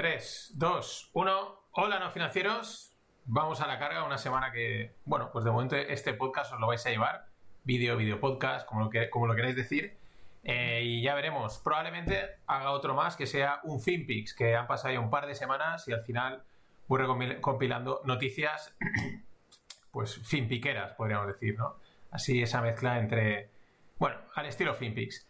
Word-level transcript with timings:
3, 0.00 0.52
2, 0.54 1.10
1. 1.12 1.64
Hola, 1.72 1.98
no 1.98 2.10
financieros. 2.10 2.96
Vamos 3.26 3.60
a 3.60 3.66
la 3.66 3.78
carga, 3.78 4.02
una 4.04 4.16
semana 4.16 4.50
que, 4.50 4.94
bueno, 5.04 5.28
pues 5.30 5.44
de 5.44 5.50
momento 5.50 5.76
este 5.76 6.14
podcast 6.14 6.54
os 6.54 6.58
lo 6.58 6.68
vais 6.68 6.86
a 6.86 6.88
llevar. 6.88 7.26
Vídeo, 7.64 7.98
vídeo 7.98 8.18
podcast, 8.18 8.66
como 8.66 8.84
lo, 8.84 8.88
que, 8.88 9.10
queráis 9.36 9.56
decir. 9.56 9.98
Eh, 10.42 10.80
y 10.84 11.02
ya 11.02 11.14
veremos. 11.14 11.58
Probablemente 11.58 12.38
haga 12.46 12.70
otro 12.70 12.94
más 12.94 13.14
que 13.14 13.26
sea 13.26 13.60
un 13.64 13.78
FinPix, 13.78 14.32
que 14.32 14.56
han 14.56 14.66
pasado 14.66 14.94
ya 14.94 15.00
un 15.00 15.10
par 15.10 15.26
de 15.26 15.34
semanas 15.34 15.86
y 15.86 15.92
al 15.92 16.02
final 16.02 16.44
voy 16.88 17.38
compilando 17.42 18.00
noticias, 18.06 18.74
pues 19.90 20.16
finpiqueras, 20.26 20.94
podríamos 20.94 21.26
decir, 21.26 21.58
¿no? 21.58 21.76
Así 22.10 22.40
esa 22.40 22.62
mezcla 22.62 22.98
entre, 22.98 23.50
bueno, 23.98 24.16
al 24.34 24.46
estilo 24.46 24.72
FinPix. 24.72 25.28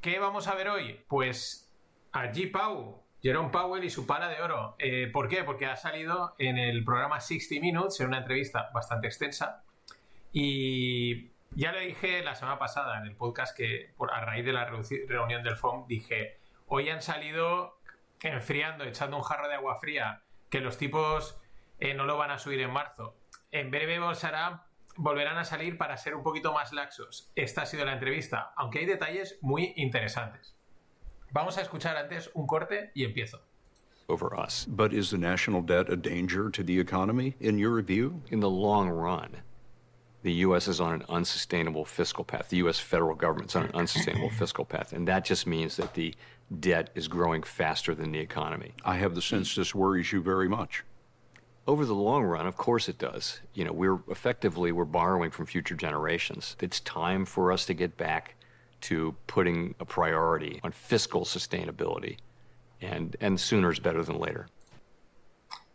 ¿Qué 0.00 0.18
vamos 0.18 0.48
a 0.48 0.54
ver 0.54 0.70
hoy? 0.70 1.04
Pues 1.06 1.70
a 2.12 2.32
G. 2.32 2.50
Pau, 2.50 3.05
Jerome 3.26 3.48
Powell 3.50 3.82
y 3.82 3.90
su 3.90 4.06
pala 4.06 4.28
de 4.28 4.40
oro. 4.40 4.76
Eh, 4.78 5.10
¿Por 5.12 5.26
qué? 5.26 5.42
Porque 5.42 5.66
ha 5.66 5.74
salido 5.74 6.36
en 6.38 6.58
el 6.58 6.84
programa 6.84 7.18
60 7.18 7.60
Minutes, 7.60 7.98
en 7.98 8.06
una 8.06 8.18
entrevista 8.18 8.70
bastante 8.72 9.08
extensa. 9.08 9.64
Y 10.32 11.32
ya 11.50 11.72
le 11.72 11.80
dije 11.80 12.22
la 12.22 12.36
semana 12.36 12.60
pasada 12.60 12.98
en 12.98 13.04
el 13.04 13.16
podcast 13.16 13.56
que 13.56 13.92
por, 13.96 14.14
a 14.14 14.20
raíz 14.20 14.44
de 14.44 14.52
la 14.52 14.70
reunión 15.08 15.42
del 15.42 15.56
FOM 15.56 15.88
dije, 15.88 16.38
hoy 16.68 16.88
han 16.88 17.02
salido 17.02 17.80
enfriando, 18.22 18.84
echando 18.84 19.16
un 19.16 19.24
jarro 19.24 19.48
de 19.48 19.54
agua 19.54 19.80
fría, 19.80 20.22
que 20.48 20.60
los 20.60 20.78
tipos 20.78 21.36
eh, 21.80 21.94
no 21.94 22.04
lo 22.04 22.16
van 22.16 22.30
a 22.30 22.38
subir 22.38 22.60
en 22.60 22.70
marzo. 22.70 23.16
En 23.50 23.72
breve 23.72 23.98
volverán 24.94 25.36
a 25.36 25.44
salir 25.44 25.76
para 25.78 25.96
ser 25.96 26.14
un 26.14 26.22
poquito 26.22 26.52
más 26.52 26.72
laxos. 26.72 27.32
Esta 27.34 27.62
ha 27.62 27.66
sido 27.66 27.86
la 27.86 27.94
entrevista, 27.94 28.52
aunque 28.56 28.78
hay 28.78 28.86
detalles 28.86 29.36
muy 29.42 29.72
interesantes. 29.74 30.55
Vamos 31.32 31.56
a 31.58 31.62
escuchar 31.62 31.96
antes 31.96 32.28
un 32.34 32.46
corte 32.46 32.90
y 32.94 33.02
empiezo. 33.02 33.38
Over 34.08 34.38
us. 34.38 34.66
But 34.68 34.92
is 34.92 35.10
the 35.10 35.18
national 35.18 35.62
debt 35.62 35.92
a 35.92 35.96
danger 35.96 36.48
to 36.50 36.62
the 36.62 36.78
economy, 36.78 37.34
in 37.40 37.58
your 37.58 37.80
view? 37.82 38.22
In 38.30 38.40
the 38.40 38.48
long 38.48 38.88
run, 38.88 39.36
the 40.22 40.32
U.S. 40.32 40.68
is 40.68 40.80
on 40.80 40.92
an 40.92 41.04
unsustainable 41.08 41.84
fiscal 41.84 42.24
path. 42.24 42.48
The 42.48 42.58
U.S. 42.58 42.78
federal 42.78 43.16
government's 43.16 43.56
on 43.56 43.64
an 43.64 43.74
unsustainable 43.74 44.30
fiscal 44.38 44.64
path. 44.64 44.92
And 44.92 45.08
that 45.08 45.24
just 45.24 45.46
means 45.46 45.76
that 45.76 45.94
the 45.94 46.14
debt 46.60 46.90
is 46.94 47.08
growing 47.08 47.42
faster 47.42 47.94
than 47.94 48.12
the 48.12 48.20
economy. 48.20 48.72
I 48.84 48.96
have 48.96 49.16
the 49.16 49.22
sense 49.22 49.54
this 49.54 49.74
worries 49.74 50.12
you 50.12 50.22
very 50.22 50.48
much. 50.48 50.84
Over 51.66 51.84
the 51.84 51.94
long 51.94 52.22
run, 52.22 52.46
of 52.46 52.56
course 52.56 52.88
it 52.88 52.98
does. 52.98 53.40
You 53.52 53.64
know, 53.64 53.72
we're 53.72 53.98
effectively 54.08 54.70
we're 54.70 54.84
borrowing 54.84 55.32
from 55.32 55.46
future 55.46 55.74
generations. 55.74 56.56
It's 56.60 56.78
time 56.78 57.24
for 57.24 57.50
us 57.50 57.66
to 57.66 57.74
get 57.74 57.96
back 57.96 58.35
to 58.88 59.14
putting 59.26 59.74
a 59.80 59.84
priority 59.84 60.60
on 60.62 60.72
fiscal 60.72 61.22
sustainability, 61.24 62.16
and 62.80 63.16
and 63.20 63.38
sooner 63.38 63.70
is 63.70 63.80
better 63.80 64.02
than 64.04 64.18
later. 64.18 64.46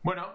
Bueno, 0.03 0.27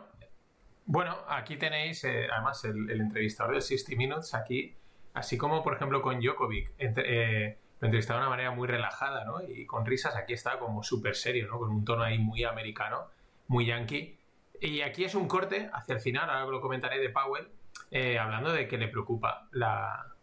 bueno, 0.85 1.17
aquí 1.29 1.57
tenéis 1.57 2.05
eh, 2.05 2.29
además 2.33 2.65
el, 2.65 2.91
el, 2.91 3.01
entrevistador 3.01 3.55
de 3.57 3.61
60 3.61 3.97
Minutes 3.97 4.35
aquí, 4.35 4.77
así 5.15 5.37
como 5.37 5.63
por 5.63 5.75
ejemplo 5.75 6.01
con 6.01 6.21
Djokovic, 6.21 6.73
entre, 6.79 7.05
eh, 7.49 7.59
lo 7.81 7.87
entrevistaba 7.87 8.21
de 8.21 8.27
una 8.27 8.31
manera 8.31 8.51
muy 8.53 8.69
relajada, 8.69 9.25
¿no? 9.25 9.43
Y 9.43 9.67
con 9.67 9.85
risas, 9.85 10.17
aquí 10.17 10.33
está 10.33 10.59
como 10.59 10.83
súper 10.83 11.17
serio, 11.17 11.49
¿no? 11.49 11.59
Con 11.59 11.71
un 11.71 11.85
tono 11.85 12.03
ahí 12.03 12.19
muy 12.19 12.45
americano, 12.45 13.11
muy 13.49 13.67
yankee. 13.67 14.19
Y 14.61 14.81
aquí 14.81 15.05
es 15.05 15.15
un 15.15 15.29
corte 15.29 15.69
hacia 15.73 15.95
el 15.95 16.01
final, 16.01 16.31
ahora 16.31 16.47
lo 16.47 16.61
comentaré 16.61 16.99
de 16.99 17.11
Powell, 17.11 17.49
eh, 17.91 18.19
hablando 18.19 18.53
de 18.53 18.67
que 18.67 18.79
le 18.79 18.89
preocupa 18.89 19.49
la, 19.53 20.16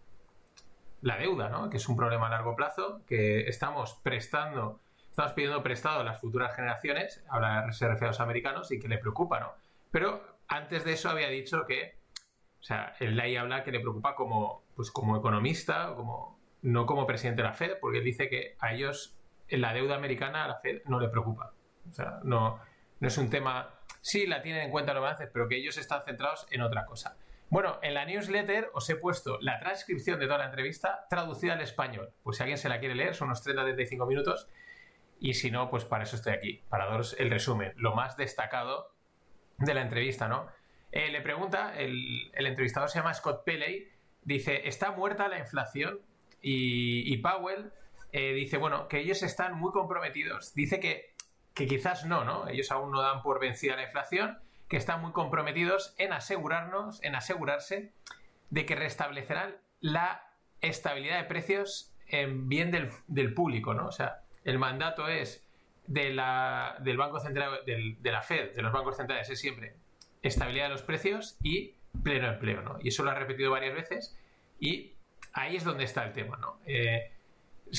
la 1.04 1.18
deuda, 1.18 1.50
¿no? 1.50 1.70
Que 1.70 1.78
es 1.78 1.88
un 1.90 1.98
problema 1.98 2.28
a 2.28 2.30
largo 2.30 2.56
plazo, 2.56 3.02
que 3.06 3.42
estamos 3.42 4.00
prestando, 4.04 4.80
estamos 5.10 5.34
pidiendo 5.34 5.62
prestado 5.62 6.00
a 6.00 6.04
las 6.04 6.22
futuras 6.22 6.56
generaciones, 6.56 7.24
ahora 7.30 7.72
se 7.74 7.88
refiere 7.88 8.08
a 8.08 8.12
los 8.12 8.22
americanos, 8.22 8.72
y 8.72 8.80
que 8.80 8.88
le 8.88 8.98
preocupa, 8.98 9.40
¿no? 9.40 9.54
Pero 9.92 10.24
antes 10.48 10.86
de 10.86 10.94
eso 10.94 11.10
había 11.10 11.28
dicho 11.28 11.66
que, 11.68 12.00
o 12.60 12.64
sea, 12.64 12.96
él 13.02 13.20
ahí 13.20 13.36
habla 13.36 13.64
que 13.64 13.72
le 13.72 13.82
preocupa 13.82 14.16
como, 14.16 14.64
pues 14.76 14.92
como 14.92 15.18
economista, 15.18 15.94
como, 15.94 16.40
no 16.62 16.86
como 16.86 17.06
presidente 17.06 17.42
de 17.42 17.50
la 17.50 17.54
Fed, 17.54 17.74
porque 17.82 17.98
él 17.98 18.06
dice 18.06 18.30
que 18.30 18.56
a 18.60 18.74
ellos 18.74 19.18
la 19.50 19.74
deuda 19.74 19.96
americana 19.96 20.46
a 20.46 20.48
la 20.48 20.56
Fed 20.56 20.84
no 20.86 21.02
le 21.02 21.10
preocupa. 21.10 21.54
O 21.90 21.94
sea, 21.94 22.22
no, 22.24 22.62
no 23.02 23.08
es 23.08 23.18
un 23.18 23.30
tema, 23.30 23.76
sí 24.00 24.26
la 24.26 24.42
tienen 24.42 24.64
en 24.64 24.72
cuenta 24.72 24.94
los 24.94 25.04
balances, 25.04 25.30
pero 25.34 25.50
que 25.50 25.58
ellos 25.58 25.78
están 25.78 26.02
centrados 26.06 26.48
en 26.50 26.62
otra 26.62 26.86
cosa. 26.86 27.18
Bueno, 27.54 27.78
en 27.84 27.94
la 27.94 28.04
newsletter 28.04 28.72
os 28.74 28.90
he 28.90 28.96
puesto 28.96 29.38
la 29.40 29.60
transcripción 29.60 30.20
de 30.20 30.26
toda 30.26 30.40
la 30.40 30.46
entrevista 30.46 31.06
traducida 31.08 31.54
al 31.54 31.62
español. 31.62 32.12
Pues 32.24 32.38
si 32.38 32.42
alguien 32.42 32.58
se 32.58 32.68
la 32.68 32.80
quiere 32.80 32.96
leer, 32.96 33.14
son 33.14 33.28
unos 33.28 33.46
30-35 33.46 34.08
minutos. 34.08 34.50
Y 35.20 35.36
si 35.36 35.52
no, 35.52 35.70
pues 35.70 35.86
para 35.86 36.04
eso 36.04 36.16
estoy 36.16 36.34
aquí, 36.34 36.64
para 36.68 36.88
daros 36.88 37.16
el 37.20 37.30
resumen, 37.30 37.74
lo 37.76 37.94
más 37.94 38.18
destacado 38.18 38.96
de 39.60 39.72
la 39.76 39.84
entrevista, 39.84 40.28
¿no? 40.28 40.48
Eh, 40.92 41.12
le 41.12 41.22
pregunta, 41.22 41.76
el, 41.78 42.32
entrevistador 42.34 42.90
se 42.90 42.98
llama 42.98 43.14
Scott 43.14 43.44
Pelley, 43.44 43.88
dice, 44.24 44.68
¿está 44.68 44.90
muerta 44.90 45.28
la 45.28 45.38
inflación? 45.38 46.00
Y, 46.42 47.16
Powell 47.18 47.72
eh, 48.14 48.34
dice, 48.34 48.58
bueno, 48.58 48.88
que 48.88 48.98
ellos 48.98 49.22
están 49.22 49.60
muy 49.60 49.72
comprometidos. 49.72 50.56
Dice 50.56 50.80
que, 50.80 51.14
que 51.54 51.68
quizás 51.68 52.04
no, 52.04 52.24
¿no? 52.24 52.48
Ellos 52.48 52.72
aún 52.72 52.90
no 52.90 53.00
dan 53.00 53.22
por 53.22 53.40
vencida 53.40 53.76
la 53.76 53.84
inflación, 53.84 54.40
que 54.74 54.78
están 54.78 55.02
muy 55.02 55.12
comprometidos 55.12 55.94
en 56.00 56.14
asegurarnos, 56.14 57.00
en 57.04 57.14
asegurarse 57.14 57.94
de 58.50 58.66
que 58.66 58.74
restablecerán 58.74 59.56
la 59.82 60.28
estabilidad 60.62 61.20
de 61.20 61.26
precios 61.26 61.94
en 62.08 62.50
bien 62.50 62.72
del, 62.72 63.34
público, 63.36 63.76
¿no? 63.76 63.86
O 63.86 63.92
sea, 63.92 64.24
el 64.44 64.58
mandato 64.58 65.08
es 65.08 65.48
de 65.86 66.12
la, 66.12 66.76
del 66.80 66.98
Banco 66.98 67.20
Central, 67.20 67.60
de 67.68 68.12
la 68.12 68.24
Fed, 68.24 68.56
de 68.56 68.64
los 68.64 68.74
bancos 68.74 68.98
centrales, 68.98 69.30
es 69.30 69.40
siempre 69.40 69.76
estabilidad 70.24 70.66
de 70.66 70.72
los 70.72 70.82
precios 70.82 71.38
y 71.44 71.76
pleno 72.02 72.30
empleo, 72.30 72.64
¿no? 72.64 72.80
Y 72.82 72.88
eso 72.88 73.04
lo 73.04 73.12
ha 73.12 73.14
repetido 73.14 73.52
varias 73.52 73.76
veces 73.76 74.18
y 74.60 74.94
ahí 75.34 75.56
es 75.56 75.64
donde 75.64 75.84
está 75.84 76.04
el 76.04 76.14
tema, 76.14 76.38
¿no? 76.38 76.58
Eh, 76.66 77.12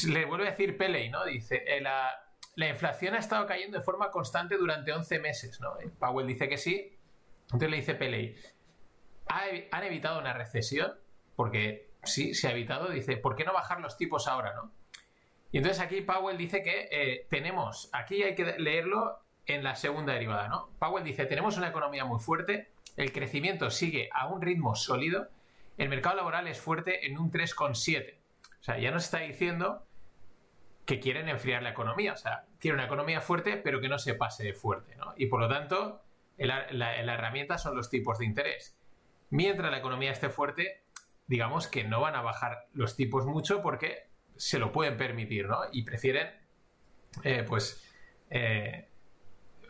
le 0.07 0.27
vuelve 0.27 0.47
a 0.47 0.51
decir 0.53 0.77
Pele, 0.77 1.11
¿no? 1.11 1.25
Dice, 1.25 1.65
eh, 1.67 1.81
la, 1.81 2.24
la 2.57 2.69
inflación 2.69 3.15
ha 3.15 3.19
estado 3.19 3.47
cayendo 3.47 3.79
de 3.79 3.85
forma 3.85 4.11
constante 4.11 4.57
durante 4.57 4.93
11 4.93 5.19
meses, 5.19 5.61
¿no? 5.61 5.75
Powell 5.99 6.27
dice 6.27 6.49
que 6.49 6.57
sí, 6.57 6.97
entonces 7.45 7.71
le 7.71 7.77
dice 7.77 7.95
Peley, 7.95 8.37
¿han 9.27 9.85
evitado 9.85 10.21
una 10.21 10.33
recesión? 10.33 10.93
Porque 11.37 11.91
sí, 12.05 12.35
se 12.35 12.49
ha 12.49 12.53
evitado, 12.53 12.89
dice, 12.91 13.17
¿por 13.17 13.35
qué 13.35 13.45
no 13.45 13.53
bajar 13.53 13.81
los 13.81 13.97
tipos 13.97 14.29
ahora, 14.29 14.55
no? 14.55 14.73
Y 15.51 15.59
entonces 15.59 15.81
aquí 15.81 16.01
Powell 16.01 16.37
dice 16.37 16.63
que 16.63 16.89
eh, 16.91 17.27
tenemos, 17.31 17.89
aquí 17.93 18.23
hay 18.23 18.35
que 18.35 18.59
leerlo 18.59 19.21
en 19.47 19.63
la 19.63 19.77
segunda 19.77 20.13
derivada, 20.13 20.49
¿no? 20.49 20.71
Powell 20.79 21.05
dice, 21.05 21.27
tenemos 21.27 21.57
una 21.57 21.69
economía 21.69 22.05
muy 22.05 22.19
fuerte, 22.19 22.73
el 22.97 23.13
crecimiento 23.13 23.71
sigue 23.71 24.09
a 24.13 24.27
un 24.27 24.43
ritmo 24.43 24.75
sólido, 24.75 25.29
el 25.77 25.89
mercado 25.89 26.17
laboral 26.17 26.47
es 26.49 26.61
fuerte 26.61 27.07
en 27.07 27.19
un 27.19 27.31
3,7. 27.31 28.15
O 28.61 28.65
sea, 28.65 28.79
ya 28.79 28.91
nos 28.91 29.05
está 29.05 29.19
diciendo 29.19 29.87
que 30.85 31.01
quieren 31.01 31.29
enfriar 31.29 31.63
la 31.63 31.71
economía. 31.71 32.13
O 32.13 32.17
sea, 32.17 32.47
tiene 32.59 32.77
una 32.77 32.87
economía 32.87 33.21
fuerte, 33.21 33.57
pero 33.57 33.81
que 33.81 33.89
no 33.89 33.99
se 33.99 34.15
pase 34.15 34.45
de 34.45 34.55
fuerte. 34.55 34.97
¿no? 34.97 35.15
Y 35.17 35.27
por 35.27 35.41
lo 35.41 35.49
tanto, 35.49 36.03
la, 36.37 36.97
herramienta 36.97 37.59
son 37.59 37.77
los 37.77 37.91
tipos 37.91 38.19
de 38.19 38.27
interés. 38.27 38.77
Mientras 39.31 39.71
la 39.71 39.79
economía 39.79 40.13
esté 40.13 40.29
fuerte, 40.29 40.83
digamos 41.27 41.67
que 41.67 41.85
no 41.85 42.01
van 42.01 42.15
a 42.15 42.23
bajar 42.23 42.69
los 42.73 42.97
tipos 42.97 43.27
mucho 43.27 43.63
porque 43.63 44.09
se 44.37 44.59
lo 44.59 44.73
pueden 44.73 44.97
permitir, 44.97 45.47
¿no? 45.47 45.61
Y 45.73 45.85
prefieren, 45.85 46.29
eh, 47.23 47.45
pues, 47.47 47.83
eh, 48.31 48.89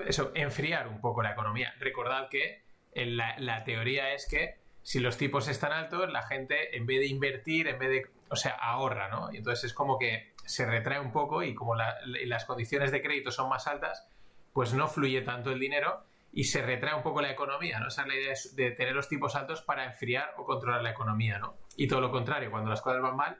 eso, 0.06 0.32
enfriar 0.34 0.88
un 0.88 1.00
poco 1.00 1.22
la 1.22 1.32
economía. 1.32 1.74
Recordad 1.78 2.28
que 2.28 2.64
la, 2.94 3.38
la 3.38 3.64
teoría 3.64 4.14
es 4.14 4.26
que 4.28 4.56
si 4.82 5.00
los 5.00 5.16
tipos 5.16 5.48
están 5.48 5.72
altos, 5.72 6.10
la 6.12 6.22
gente 6.22 6.76
en 6.76 6.86
vez 6.86 7.00
de 7.00 7.06
invertir, 7.06 7.68
en 7.68 7.78
vez 7.78 7.90
de, 7.90 8.06
o 8.28 8.36
sea, 8.36 8.52
ahorra, 8.52 9.08
¿no? 9.08 9.32
Y 9.32 9.38
entonces 9.38 9.64
es 9.64 9.74
como 9.74 9.98
que 9.98 10.32
se 10.44 10.66
retrae 10.66 11.00
un 11.00 11.12
poco 11.12 11.42
y 11.42 11.54
como 11.54 11.74
las 11.74 12.44
condiciones 12.44 12.90
de 12.92 13.02
crédito 13.02 13.30
son 13.30 13.48
más 13.48 13.66
altas, 13.66 14.06
pues 14.52 14.74
no 14.74 14.88
fluye 14.88 15.22
tanto 15.22 15.50
el 15.50 15.58
dinero 15.58 16.04
y 16.32 16.44
se 16.44 16.62
retrae 16.62 16.94
un 16.94 17.02
poco 17.02 17.22
la 17.22 17.30
economía, 17.30 17.78
¿no? 17.78 17.88
Esa 17.88 18.02
es 18.02 18.08
la 18.08 18.14
idea 18.14 18.34
de 18.54 18.70
tener 18.72 18.94
los 18.94 19.08
tipos 19.08 19.36
altos 19.36 19.62
para 19.62 19.84
enfriar 19.84 20.34
o 20.36 20.44
controlar 20.44 20.82
la 20.82 20.90
economía, 20.90 21.38
¿no? 21.38 21.56
Y 21.76 21.86
todo 21.86 22.00
lo 22.00 22.10
contrario, 22.10 22.50
cuando 22.50 22.70
las 22.70 22.80
cosas 22.80 23.00
van 23.00 23.16
mal, 23.16 23.38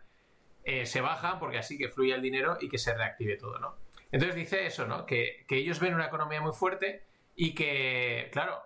eh, 0.64 0.86
se 0.86 1.00
bajan 1.00 1.38
porque 1.38 1.58
así 1.58 1.76
que 1.76 1.88
fluye 1.88 2.14
el 2.14 2.22
dinero 2.22 2.56
y 2.60 2.68
que 2.68 2.78
se 2.78 2.94
reactive 2.94 3.36
todo, 3.36 3.58
¿no? 3.58 3.76
Entonces 4.12 4.36
dice 4.36 4.66
eso, 4.66 4.86
¿no? 4.86 5.06
Que, 5.06 5.44
ellos 5.50 5.80
ven 5.80 5.92
una 5.92 6.06
economía 6.06 6.40
muy 6.40 6.52
fuerte 6.52 7.04
y 7.34 7.52
que, 7.54 8.30
claro, 8.32 8.62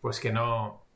pues 0.00 0.18
que 0.18 0.32
no, 0.32 0.86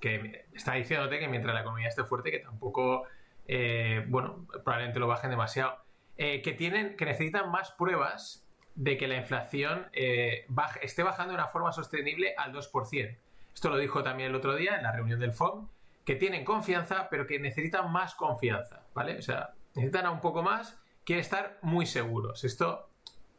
que 0.00 0.46
está 0.52 0.74
diciéndote 0.74 1.20
que 1.20 1.28
mientras 1.28 1.54
la 1.54 1.60
economía 1.60 1.88
esté 1.88 2.02
fuerte, 2.02 2.32
que 2.32 2.40
tampoco, 2.40 3.04
eh, 3.52 4.04
bueno, 4.06 4.46
probablemente 4.62 5.00
lo 5.00 5.08
bajen 5.08 5.28
demasiado. 5.28 5.76
Eh, 6.16 6.40
que 6.40 6.52
tienen, 6.52 6.96
que 6.96 7.04
necesitan 7.04 7.50
más 7.50 7.72
pruebas 7.72 8.46
de 8.76 8.96
que 8.96 9.08
la 9.08 9.16
inflación 9.16 9.88
eh, 9.92 10.46
esté 10.82 11.02
bajando 11.02 11.32
de 11.32 11.40
una 11.40 11.48
forma 11.48 11.72
sostenible 11.72 12.32
al 12.38 12.52
2%. 12.52 13.18
Esto 13.52 13.68
lo 13.68 13.76
dijo 13.76 14.04
también 14.04 14.28
el 14.28 14.36
otro 14.36 14.54
día 14.54 14.76
en 14.76 14.84
la 14.84 14.92
reunión 14.92 15.18
del 15.18 15.32
FOM, 15.32 15.66
que 16.04 16.14
tienen 16.14 16.44
confianza, 16.44 17.08
pero 17.10 17.26
que 17.26 17.40
necesitan 17.40 17.90
más 17.90 18.14
confianza, 18.14 18.84
¿vale? 18.94 19.18
O 19.18 19.22
sea, 19.22 19.54
necesitan 19.74 20.06
un 20.06 20.20
poco 20.20 20.44
más, 20.44 20.80
quieren 21.04 21.20
estar 21.20 21.58
muy 21.62 21.86
seguros. 21.86 22.44
Esto 22.44 22.88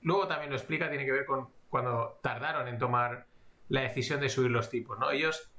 luego 0.02 0.28
también 0.28 0.50
lo 0.50 0.58
explica, 0.58 0.90
tiene 0.90 1.06
que 1.06 1.14
ver 1.14 1.26
con 1.26 1.48
cuando 1.70 2.20
tardaron 2.22 2.68
en 2.68 2.78
tomar 2.78 3.28
la 3.70 3.80
decisión 3.80 4.20
de 4.20 4.28
subir 4.28 4.52
los 4.52 4.70
tipos, 4.70 5.00
¿no? 5.00 5.10
Ellos 5.12 5.54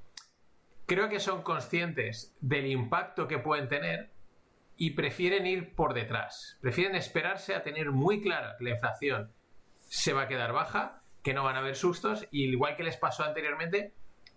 creo 0.85 1.09
que 1.09 1.19
son 1.19 1.41
conscientes 1.41 2.37
del 2.39 2.67
impacto 2.67 3.27
que 3.27 3.39
pueden 3.39 3.67
tener 3.67 4.12
y 4.77 4.91
prefieren 4.91 5.45
ir 5.45 5.75
por 5.75 5.93
detrás. 5.93 6.57
Prefieren 6.61 6.95
esperarse 6.95 7.55
a 7.55 7.63
tener 7.63 7.91
muy 7.91 8.21
clara 8.21 8.55
que 8.57 8.63
la 8.63 8.71
inflación 8.71 9.31
se 9.77 10.13
va 10.13 10.23
a 10.23 10.27
quedar 10.27 10.53
baja, 10.53 11.03
que 11.21 11.33
no 11.33 11.43
van 11.43 11.55
a 11.55 11.59
haber 11.59 11.75
sustos, 11.75 12.27
y 12.31 12.45
igual 12.45 12.75
que 12.75 12.83
les 12.83 12.97
pasó 12.97 13.23
anteriormente, 13.23 13.93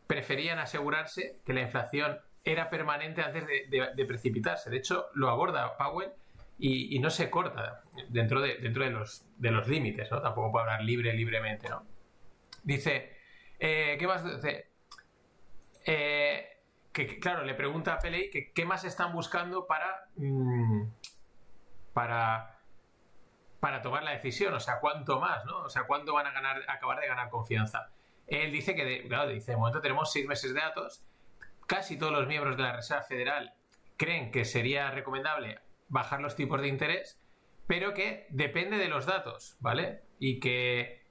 preferían 0.07 0.59
asegurarse 0.59 1.41
que 1.45 1.53
la 1.53 1.63
inflación 1.63 2.21
era 2.45 2.71
permanente 2.71 3.23
antes 3.23 3.45
de, 3.47 4.05
precipitarse. 4.07 4.71
De 4.71 4.77
hecho, 4.77 5.07
lo 5.15 5.29
aborda 5.29 5.77
Powell 5.77 6.13
y, 6.59 6.99
no 7.01 7.11
se 7.11 7.29
corta 7.29 7.83
dentro 8.09 8.41
de, 8.41 8.57
dentro 8.59 8.85
de 8.85 8.91
los, 8.91 9.27
de 9.37 9.51
los 9.51 9.67
límites, 9.67 10.11
¿no? 10.11 10.23
Tampoco 10.23 10.53
puede 10.53 10.65
hablar 10.65 10.85
libre, 10.85 11.13
libremente, 11.13 11.69
¿no? 11.69 11.85
Dice, 12.63 13.17
eh, 13.59 13.97
¿qué 13.99 14.07
más 14.07 14.25
dice? 14.25 14.69
Eh, 15.85 16.56
que, 16.97 17.19
claro, 17.19 17.45
le 17.45 17.55
pregunta 17.55 17.93
a 17.93 17.99
Pelei 17.99 18.31
que 18.31 18.53
qué 18.53 18.65
más 18.65 18.85
están 18.85 19.13
buscando 19.13 19.67
para, 19.67 20.09
mm, 20.17 20.85
para, 21.93 22.59
para 23.61 23.83
tomar 23.83 24.03
la 24.03 24.13
decisión, 24.13 24.55
o 24.55 24.61
sea, 24.61 24.81
cuánto 24.81 25.21
más, 25.21 25.45
¿no? 25.45 25.59
O 25.59 25.69
sea, 25.69 25.87
cuánto 25.87 26.15
van 26.15 26.27
a 26.27 26.33
ganar, 26.33 26.63
acabar 26.69 26.99
de 26.99 27.07
ganar 27.07 27.29
confianza. 27.29 27.93
Él 28.27 28.51
dice 28.51 28.75
que, 28.75 28.87
de, 28.87 29.09
claro, 29.09 29.29
dice, 29.29 29.53
de 29.53 29.59
momento 29.59 29.83
tenemos 29.83 30.11
seis 30.11 30.27
meses 30.27 30.55
de 30.55 30.61
datos, 30.61 31.05
casi 31.67 31.99
todos 31.99 32.13
los 32.13 32.27
miembros 32.27 32.57
de 32.57 32.63
la 32.63 32.73
Reserva 32.73 33.03
Federal 33.03 33.53
creen 33.99 34.31
que 34.31 34.47
sería 34.47 34.91
recomendable 34.91 35.61
bajar 35.89 36.23
los 36.23 36.35
tipos 36.35 36.63
de 36.63 36.69
interés, 36.69 37.21
pero 37.67 37.93
que 37.93 38.27
depende 38.31 38.79
de 38.79 38.89
los 38.89 39.05
datos, 39.05 39.59
¿vale? 39.61 40.05
Y 40.19 40.41
que, 40.41 41.05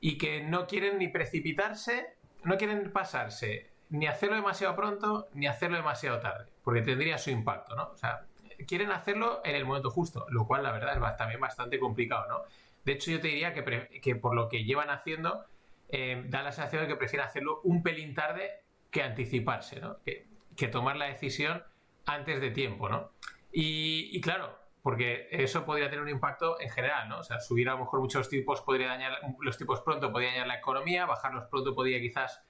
y 0.00 0.16
que 0.16 0.44
no 0.44 0.68
quieren 0.68 0.98
ni 0.98 1.08
precipitarse, 1.08 2.18
no 2.44 2.56
quieren 2.56 2.92
pasarse 2.92 3.73
ni 3.94 4.08
hacerlo 4.08 4.34
demasiado 4.34 4.74
pronto 4.74 5.28
ni 5.34 5.46
hacerlo 5.46 5.76
demasiado 5.76 6.18
tarde, 6.18 6.50
porque 6.64 6.82
tendría 6.82 7.16
su 7.16 7.30
impacto, 7.30 7.76
¿no? 7.76 7.90
O 7.90 7.96
sea, 7.96 8.26
quieren 8.66 8.90
hacerlo 8.90 9.40
en 9.44 9.54
el 9.54 9.64
momento 9.64 9.88
justo, 9.88 10.26
lo 10.30 10.48
cual 10.48 10.64
la 10.64 10.72
verdad 10.72 10.96
es 10.96 11.16
también 11.16 11.40
bastante 11.40 11.78
complicado, 11.78 12.26
¿no? 12.28 12.42
De 12.84 12.92
hecho, 12.92 13.12
yo 13.12 13.20
te 13.20 13.28
diría 13.28 13.54
que, 13.54 14.00
que 14.02 14.16
por 14.16 14.34
lo 14.34 14.48
que 14.48 14.64
llevan 14.64 14.90
haciendo, 14.90 15.44
eh, 15.90 16.24
da 16.26 16.42
la 16.42 16.50
sensación 16.50 16.82
de 16.82 16.88
que 16.88 16.96
prefieren 16.96 17.28
hacerlo 17.28 17.60
un 17.62 17.84
pelín 17.84 18.14
tarde 18.14 18.64
que 18.90 19.04
anticiparse, 19.04 19.80
¿no? 19.80 20.02
Que, 20.04 20.26
que 20.56 20.66
tomar 20.66 20.96
la 20.96 21.04
decisión 21.06 21.62
antes 22.04 22.40
de 22.40 22.50
tiempo, 22.50 22.88
¿no? 22.88 23.12
Y, 23.52 24.20
claro, 24.22 24.58
porque 24.82 25.28
eso 25.30 25.64
podría 25.64 25.88
tener 25.88 26.02
un 26.02 26.10
impacto 26.10 26.60
en 26.60 26.68
general, 26.68 27.08
¿no? 27.08 27.20
O 27.20 27.22
sea, 27.22 27.38
subir 27.38 27.68
a 27.68 27.74
lo 27.74 27.78
mejor 27.78 28.00
muchos 28.00 28.28
tipos 28.28 28.60
podría 28.62 28.88
dañar, 28.88 29.20
los 29.38 29.56
tipos 29.56 29.80
pronto 29.82 30.10
podría 30.10 30.30
dañar 30.30 30.48
la 30.48 30.56
economía, 30.56 31.06
bajarlos 31.06 31.44
pronto 31.44 31.76
podría 31.76 32.00
quizás 32.00 32.42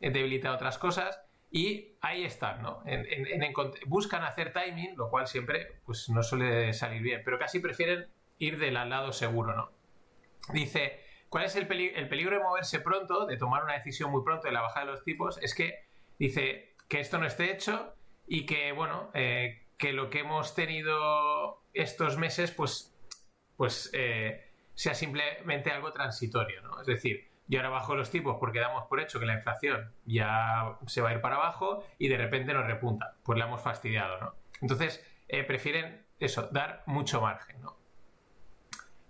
debilitar 0.00 0.52
otras 0.52 0.78
cosas. 0.78 1.20
Y 1.52 1.96
ahí 2.00 2.24
están, 2.24 2.62
¿no? 2.62 2.82
buscan 3.86 4.22
hacer 4.22 4.52
timing, 4.52 4.96
lo 4.96 5.10
cual 5.10 5.26
siempre 5.26 5.80
pues, 5.84 6.08
no 6.08 6.22
suele 6.22 6.72
salir 6.72 7.02
bien, 7.02 7.22
pero 7.24 7.38
casi 7.38 7.58
prefieren 7.58 8.08
ir 8.38 8.58
del 8.58 8.74
lado 8.74 9.12
seguro, 9.12 9.54
¿no? 9.54 9.70
Dice, 10.52 11.00
¿cuál 11.28 11.44
es 11.44 11.56
el, 11.56 11.70
el 11.70 12.08
peligro 12.08 12.36
de 12.36 12.42
moverse 12.42 12.80
pronto, 12.80 13.26
de 13.26 13.36
tomar 13.36 13.64
una 13.64 13.74
decisión 13.74 14.10
muy 14.10 14.22
pronto 14.22 14.46
de 14.46 14.52
la 14.52 14.62
bajada 14.62 14.86
de 14.86 14.92
los 14.92 15.04
tipos? 15.04 15.38
Es 15.42 15.54
que 15.54 15.86
dice 16.18 16.76
que 16.88 17.00
esto 17.00 17.18
no 17.18 17.26
esté 17.26 17.52
hecho 17.52 17.94
y 18.26 18.46
que, 18.46 18.72
bueno, 18.72 19.10
eh, 19.14 19.66
que 19.76 19.92
lo 19.92 20.08
que 20.08 20.20
hemos 20.20 20.54
tenido 20.54 21.62
estos 21.74 22.16
meses, 22.16 22.52
pues, 22.52 22.94
pues 23.56 23.90
eh, 23.92 24.50
sea 24.74 24.94
simplemente 24.94 25.70
algo 25.70 25.92
transitorio, 25.92 26.62
¿no? 26.62 26.80
Es 26.80 26.86
decir, 26.86 27.29
yo 27.50 27.58
ahora 27.58 27.70
bajo 27.70 27.96
los 27.96 28.10
tipos 28.12 28.36
porque 28.38 28.60
damos 28.60 28.84
por 28.86 29.00
hecho 29.00 29.18
que 29.18 29.26
la 29.26 29.34
inflación 29.34 29.92
ya 30.06 30.78
se 30.86 31.00
va 31.00 31.08
a 31.08 31.14
ir 31.14 31.20
para 31.20 31.34
abajo 31.34 31.84
y 31.98 32.06
de 32.06 32.16
repente 32.16 32.54
nos 32.54 32.64
repunta. 32.64 33.16
Pues 33.24 33.38
la 33.40 33.46
hemos 33.46 33.60
fastidiado, 33.60 34.20
¿no? 34.20 34.34
Entonces, 34.60 35.04
eh, 35.26 35.42
prefieren 35.42 36.06
eso, 36.20 36.48
dar 36.52 36.84
mucho 36.86 37.20
margen, 37.20 37.60
¿no? 37.60 37.76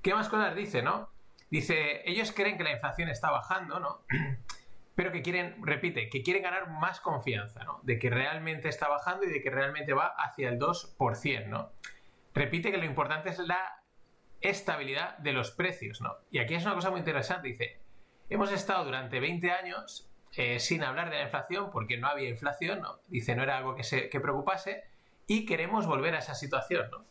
¿Qué 0.01 0.15
más 0.15 0.31
cosas 0.31 0.57
dice, 0.57 0.81
no? 0.81 1.11
Dice, 1.51 2.01
ellos 2.09 2.33
creen 2.33 2.57
que 2.57 2.65
la 2.65 2.73
inflación 2.73 3.11
está 3.11 3.31
bajando, 3.31 3.79
¿no? 3.79 4.07
pero 4.95 5.13
que 5.13 5.21
quieren, 5.21 5.57
repite, 5.63 6.09
que 6.09 6.23
quieren 6.23 6.43
ganar 6.43 6.71
más 6.71 7.01
confianza, 7.01 7.63
¿no? 7.65 7.81
De 7.83 7.99
que 7.99 8.09
realmente 8.09 8.71
está 8.71 8.89
bajando 8.89 9.27
y 9.27 9.31
de 9.31 9.43
que 9.43 9.51
realmente 9.51 9.93
va 9.93 10.15
hacia 10.17 10.49
el 10.49 10.59
2%, 10.59 11.47
¿no? 11.47 11.73
Repite 12.33 12.71
que 12.71 12.79
lo 12.79 12.87
importante 12.87 13.29
es 13.29 13.39
la 13.41 13.83
estabilidad 14.41 15.19
de 15.19 15.35
los 15.35 15.51
precios, 15.51 16.01
¿no? 16.01 16.17
Y 16.31 16.39
aquí 16.39 16.55
es 16.55 16.65
una 16.65 16.75
cosa 16.75 16.91
muy 16.91 17.01
interesante, 17.01 17.49
dice, 17.49 17.80
hemos 18.31 18.53
estado 18.53 18.85
durante 18.85 19.21
20 19.21 19.51
años 19.51 20.09
eh, 20.37 20.59
sin 20.61 20.83
hablar 20.83 21.11
de 21.11 21.17
la 21.17 21.25
inflación 21.25 21.71
porque 21.71 21.99
no 21.99 22.09
había 22.09 22.29
inflación, 22.29 22.81
¿no? 22.81 23.01
Dice, 23.09 23.35
no 23.35 23.43
era 23.43 23.59
algo 23.59 23.75
que, 23.75 23.83
se, 23.83 24.09
que 24.09 24.21
preocupase 24.21 24.85
y 25.27 25.45
queremos 25.45 25.87
volver 25.87 26.15
a 26.15 26.19
esa 26.19 26.35
situación, 26.35 26.89
¿no? 26.91 27.05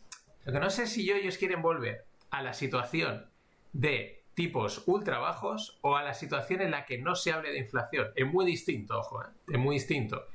Lo 0.44 0.52
que 0.52 0.60
no 0.60 0.70
sé 0.70 0.86
si 0.86 1.06
yo, 1.06 1.14
ellos 1.14 1.36
quieren 1.36 1.62
volver 1.62 2.06
a 2.30 2.42
la 2.42 2.54
situación 2.54 3.30
de 3.72 4.24
tipos 4.34 4.84
ultra 4.86 5.18
bajos 5.18 5.78
o 5.82 5.96
a 5.96 6.02
la 6.02 6.14
situación 6.14 6.62
en 6.62 6.70
la 6.70 6.86
que 6.86 6.98
no 6.98 7.14
se 7.14 7.32
hable 7.32 7.52
de 7.52 7.58
inflación. 7.58 8.08
Es 8.16 8.26
muy 8.26 8.46
distinto, 8.46 8.98
ojo, 8.98 9.22
¿eh? 9.22 9.28
es 9.48 9.58
muy 9.58 9.76
distinto. 9.76 10.26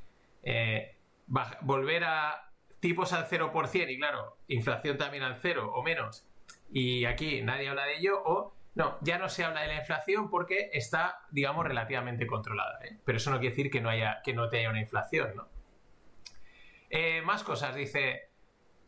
Eh, 0.44 0.96
volver 1.28 2.04
a 2.04 2.52
tipos 2.80 3.14
al 3.14 3.28
0% 3.28 3.92
y 3.92 3.98
claro, 3.98 4.38
inflación 4.48 4.98
también 4.98 5.24
al 5.24 5.40
0 5.42 5.72
o 5.74 5.82
menos 5.82 6.26
y 6.72 7.06
aquí 7.06 7.42
nadie 7.42 7.70
habla 7.70 7.86
de 7.86 7.98
ello 7.98 8.22
o 8.24 8.54
no, 8.76 8.98
ya 9.02 9.18
no 9.18 9.30
se 9.30 9.44
habla 9.44 9.62
de 9.62 9.68
la 9.68 9.80
inflación 9.80 10.30
porque 10.30 10.70
está, 10.74 11.22
digamos, 11.32 11.66
relativamente 11.66 12.28
controlada. 12.28 12.80
¿eh? 12.86 13.00
Pero 13.04 13.18
eso 13.18 13.32
no 13.32 13.40
quiere 13.40 13.56
decir 13.56 13.72
que 13.72 13.82
no, 13.82 13.90
haya, 13.90 14.22
que 14.24 14.34
no 14.34 14.50
te 14.50 14.60
haya 14.60 14.70
una 14.70 14.82
inflación, 14.82 15.36
¿no? 15.36 15.50
más 17.26 17.44
cosas, 17.44 17.76
dice... 17.76 18.30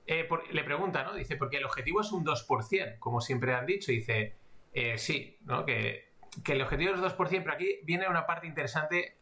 le 0.06 0.63
pregunta, 0.63 1.04
¿no? 1.04 1.13
Dice, 1.13 1.36
porque 1.36 1.57
el 1.57 1.66
objetivo 1.66 2.00
es 2.00 2.13
un 2.13 2.24
2%, 2.25 3.00
como 3.00 3.19
siempre 3.19 3.54
han 3.54 3.66
dicho. 3.66 3.92
Dice, 3.92 4.38
eh, 4.80 4.98
sí, 4.98 5.38
¿no? 5.42 5.66
Que, 5.66 6.13
el 6.45 6.62
objetivo 6.62 6.94
es 6.94 7.01
2%, 7.01 7.18
pero 7.18 7.54
aquí 7.54 7.80
viene 7.83 8.07
una 8.07 8.28
parte 8.28 8.45
interesante 8.45 9.18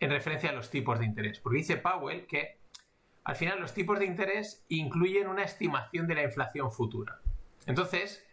en 0.00 0.10
referencia 0.10 0.48
a 0.48 0.52
los 0.54 0.70
tipos 0.70 0.98
de 0.98 1.04
interés. 1.04 1.40
Porque 1.40 1.58
dice 1.58 1.76
Powell 1.76 2.26
que 2.26 2.58
al 3.24 3.36
final 3.36 3.60
los 3.60 3.74
tipos 3.74 3.98
de 3.98 4.06
interés 4.06 4.64
incluyen 4.68 5.28
una 5.28 5.42
estimación 5.44 6.06
de 6.06 6.14
la 6.14 6.22
inflación 6.22 6.72
futura. 6.72 7.20
Entonces, 7.66 8.26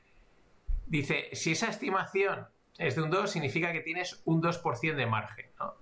dice, 0.90 1.30
si 1.34 1.54
esa 1.54 1.70
estimación 1.70 2.48
es 2.78 2.96
de 2.96 3.02
un 3.02 3.10
2, 3.10 3.30
significa 3.30 3.72
que 3.72 3.82
tienes 3.82 4.22
un 4.26 4.42
2% 4.42 4.96
de 4.96 5.06
margen, 5.06 5.52
¿no? 5.60 5.76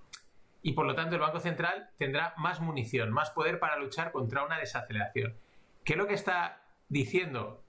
Y 0.62 0.72
por 0.72 0.86
lo 0.86 0.94
tanto 0.94 1.14
el 1.14 1.20
Banco 1.20 1.40
Central 1.40 1.90
tendrá 1.96 2.34
más 2.36 2.60
munición, 2.60 3.10
más 3.10 3.30
poder 3.30 3.58
para 3.58 3.78
luchar 3.78 4.12
contra 4.12 4.44
una 4.44 4.58
desaceleración. 4.58 5.36
¿Qué 5.84 5.94
es 5.94 5.98
lo 5.98 6.06
que 6.06 6.14
está 6.14 6.62
diciendo? 6.88 7.64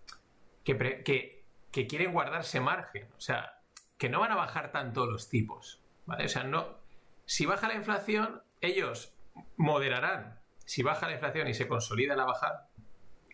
Que, 0.63 1.43
que 1.72 1.88
quieren 1.88 2.12
guardarse 2.12 2.60
margen, 2.60 3.08
o 3.17 3.22
sea, 3.22 3.60
que 3.98 4.10
no 4.10 4.19
van 4.19 4.31
a 4.31 4.36
bajar 4.36 4.72
tanto 4.72 5.05
los 5.05 5.29
tipos, 5.29 5.81
¿vale? 6.05 6.25
O 6.25 6.29
sea, 6.29 6.43
no, 6.43 6.77
si 7.25 7.46
baja 7.46 7.67
la 7.67 7.75
inflación, 7.75 8.41
ellos 8.62 9.13
moderarán, 9.58 10.39
si 10.65 10.84
baja 10.84 11.08
la 11.08 11.13
inflación 11.13 11.48
y 11.48 11.53
se 11.53 11.67
consolida 11.67 12.15
la 12.15 12.25
bajada, 12.25 12.69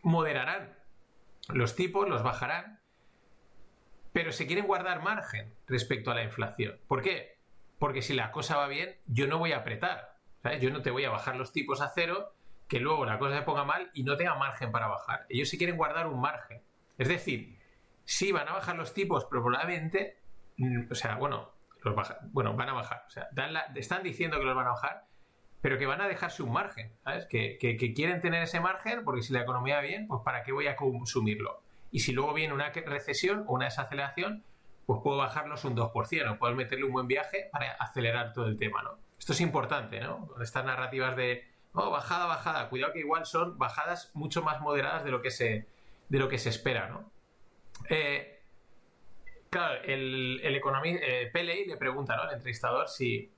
moderarán 0.04 0.78
los 1.50 1.76
tipos, 1.76 2.08
los 2.08 2.24
bajarán, 2.24 2.80
pero 4.16 4.32
se 4.32 4.48
quieren 4.48 4.66
guardar 4.66 5.04
margen 5.04 5.54
respecto 5.68 6.10
a 6.10 6.16
la 6.16 6.24
inflación. 6.24 6.80
¿Por 6.88 7.02
qué? 7.02 7.38
Porque 7.78 8.02
si 8.02 8.14
la 8.14 8.32
cosa 8.32 8.56
va 8.56 8.70
bien, 8.70 8.96
yo 9.08 9.28
no 9.28 9.40
voy 9.40 9.52
a 9.52 9.58
apretar, 9.58 10.16
yo 10.62 10.70
no 10.70 10.82
te 10.82 10.90
voy 10.90 11.04
a 11.04 11.10
bajar 11.10 11.36
los 11.36 11.52
tipos 11.52 11.82
a 11.82 11.92
cero, 11.94 12.34
que 12.70 12.80
luego 12.80 13.04
la 13.04 13.20
cosa 13.20 13.36
se 13.38 13.42
ponga 13.42 13.66
mal 13.66 13.92
y 13.94 14.04
no 14.04 14.16
tenga 14.16 14.36
margen 14.36 14.72
para 14.72 14.88
bajar. 14.88 15.26
Ellos 15.28 15.50
se 15.50 15.58
quieren 15.58 15.76
guardar 15.76 16.08
un 16.08 16.22
margen. 16.22 16.62
Es 16.98 17.10
decir, 17.10 17.60
sí 18.06 18.32
van 18.32 18.48
a 18.48 18.54
bajar 18.54 18.78
los 18.78 18.94
tipos, 18.94 19.26
probablemente, 19.26 20.22
mm, 20.56 20.94
o 20.94 20.96
sea, 20.96 21.16
bueno, 21.16 21.52
los 21.84 21.94
bueno, 22.32 22.56
van 22.56 22.70
a 22.70 22.74
bajar. 22.74 23.04
O 23.08 23.10
sea, 23.10 23.28
están 23.76 24.02
diciendo 24.02 24.40
que 24.40 24.46
los 24.46 24.56
van 24.56 24.68
a 24.68 24.72
bajar, 24.72 25.08
pero 25.60 25.78
que 25.78 25.88
van 25.88 26.00
a 26.00 26.08
dejarse 26.08 26.42
un 26.42 26.54
margen, 26.54 26.94
¿sabes? 27.04 27.26
Que, 27.26 27.58
quieren 27.94 28.22
tener 28.22 28.44
ese 28.44 28.62
margen 28.62 29.04
porque 29.04 29.24
si 29.24 29.34
la 29.34 29.42
economía 29.42 29.76
va 29.76 29.82
bien, 29.82 30.08
pues 30.08 30.22
¿para 30.24 30.44
qué 30.44 30.54
voy 30.54 30.68
a 30.68 30.78
consumirlo? 30.78 31.65
Y 31.96 32.02
si 32.02 32.12
luego 32.12 32.34
viene 32.34 32.54
una 32.54 32.72
recesión 32.72 33.46
o 33.48 33.54
una 33.54 33.68
desaceleración, 33.68 34.44
pues 34.86 35.00
puedo 35.02 35.16
bajarlos 35.16 35.64
un 35.64 35.78
2%, 35.78 36.30
o 36.30 36.38
puedo 36.38 36.54
meterle 36.54 36.84
un 36.84 36.92
buen 36.92 37.08
viaje 37.08 37.48
para 37.54 37.72
acelerar 37.72 38.34
todo 38.34 38.48
el 38.48 38.58
tema, 38.58 38.84
¿no? 38.84 39.00
Esto 39.18 39.32
es 39.32 39.40
importante, 39.40 40.02
¿no? 40.02 40.28
Estas 40.42 40.66
narrativas 40.66 41.16
de, 41.16 41.48
oh, 41.72 41.92
bajada, 41.92 42.26
bajada, 42.26 42.68
cuidado 42.68 42.92
que 42.92 43.00
igual 43.00 43.26
son 43.26 43.58
bajadas 43.58 44.12
mucho 44.14 44.44
más 44.44 44.60
moderadas 44.60 45.06
de 45.06 45.12
lo 45.12 45.22
que 45.22 45.32
se, 45.32 45.70
de 46.10 46.20
lo 46.20 46.28
que 46.28 46.38
se 46.38 46.50
espera, 46.50 46.90
¿no? 46.90 47.10
Eh, 47.90 48.42
claro, 49.50 49.82
el, 49.86 50.42
el 50.44 50.54
economista 50.54 51.00
eh, 51.02 51.32
le 51.66 51.78
pregunta 51.78 52.16
al 52.16 52.34
entrevistador 52.34 52.90
si, 52.90 53.32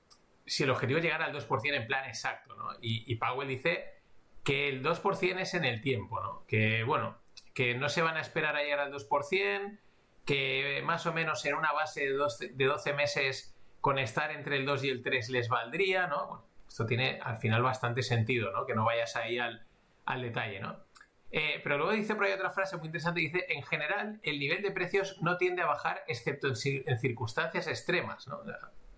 si, 0.44 0.64
el 0.64 0.70
objetivo 0.70 0.98
es 0.98 1.04
llegar 1.04 1.22
al 1.22 1.32
2% 1.32 1.74
en 1.74 1.86
plan 1.86 2.08
exacto, 2.08 2.56
¿no? 2.56 2.70
Y, 2.80 3.14
Powell 3.14 3.46
dice 3.46 4.02
que 4.42 4.68
el 4.68 4.82
2% 4.82 5.38
es 5.38 5.54
en 5.54 5.64
el 5.64 5.80
tiempo, 5.80 6.20
¿no? 6.20 6.44
Que, 6.48 6.82
bueno, 6.82 7.18
que 7.58 7.74
no 7.74 7.88
se 7.88 8.02
van 8.02 8.16
a 8.16 8.20
esperar 8.20 8.54
a 8.54 8.62
llegar 8.62 8.78
al 8.78 8.92
2%, 8.92 9.80
que 10.24 10.80
más 10.84 11.06
o 11.06 11.12
menos 11.12 11.44
en 11.44 11.56
una 11.56 11.72
base 11.72 12.02
de 12.02 12.12
12, 12.12 12.50
de 12.50 12.64
12 12.66 12.92
meses 12.92 13.52
con 13.80 13.98
estar 13.98 14.30
entre 14.30 14.58
el 14.58 14.64
2 14.64 14.84
y 14.84 14.90
el 14.90 15.02
3 15.02 15.28
les 15.30 15.48
valdría, 15.48 16.06
¿no? 16.06 16.28
Bueno, 16.28 16.44
esto 16.68 16.86
tiene 16.86 17.18
al 17.20 17.38
final 17.38 17.60
bastante 17.64 18.04
sentido, 18.04 18.52
¿no? 18.52 18.64
Que 18.64 18.76
no 18.76 18.84
vayas 18.84 19.16
ahí 19.16 19.40
al, 19.40 19.66
al 20.04 20.22
detalle, 20.22 20.60
¿no? 20.60 20.84
Eh, 21.32 21.60
pero 21.64 21.78
luego 21.78 21.90
dice 21.94 22.14
por 22.14 22.26
ahí 22.26 22.32
otra 22.32 22.50
frase 22.50 22.76
muy 22.76 22.86
interesante, 22.86 23.18
dice, 23.18 23.44
en 23.48 23.64
general, 23.64 24.20
el 24.22 24.38
nivel 24.38 24.62
de 24.62 24.70
precios 24.70 25.20
no 25.20 25.36
tiende 25.36 25.62
a 25.62 25.66
bajar 25.66 26.04
excepto 26.06 26.46
en, 26.46 26.98
circunstancias 27.00 27.66
extremas, 27.66 28.28
¿no? 28.28 28.40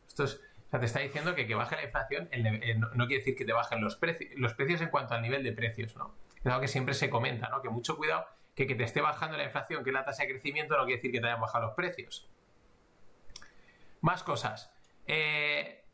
esto 0.07 0.25
es, 0.25 0.35
o 0.35 0.71
sea, 0.71 0.81
te 0.81 0.85
está 0.85 1.01
diciendo 1.01 1.35
que 1.35 1.47
que 1.47 1.55
baje 1.55 1.77
la 1.77 1.85
inflación 1.85 2.29
no, 2.95 3.07
quiere 3.07 3.21
decir 3.21 3.37
que 3.37 3.47
te 3.47 3.55
bajen 3.55 3.81
los, 3.81 3.97
precios 3.97 4.31
los 4.37 4.53
precios 4.53 4.83
en 4.83 4.91
cuanto 4.91 5.15
al 5.15 5.23
nivel 5.23 5.43
de 5.45 5.53
precios, 5.53 5.97
¿no? 5.97 6.15
Es 6.37 6.47
algo 6.47 6.61
que 6.61 6.69
siempre 6.69 6.93
se 6.93 7.09
comenta, 7.09 7.49
¿no? 7.49 7.63
Que 7.63 7.71
mucho 7.71 7.97
cuidado, 7.97 8.27
que 8.55 8.67
que 8.67 8.75
te 8.75 8.85
esté 8.85 9.01
bajando 9.01 9.37
la 9.37 9.45
inflación, 9.45 9.85
que 9.85 9.93
la 9.93 10.05
tasa 10.05 10.25
de 10.25 10.31
crecimiento, 10.31 10.77
no 10.77 10.85
quiere 10.85 10.97
decir 10.97 11.13
que 11.13 11.21
te 11.21 11.27
hayan 11.27 11.41
bajado 11.41 11.67
los 11.67 11.75
precios. 11.75 12.29
Más 14.01 14.23
cosas. 14.23 14.73
Eh, 15.07 15.85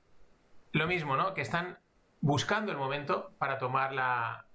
lo 0.73 0.87
mismo, 0.87 1.17
¿no? 1.17 1.35
Que 1.35 1.43
están 1.43 1.79
buscando 2.21 2.73
el 2.73 2.79
momento 2.79 3.33
para 3.39 3.59
tomar 3.59 3.93
la, 3.93 4.47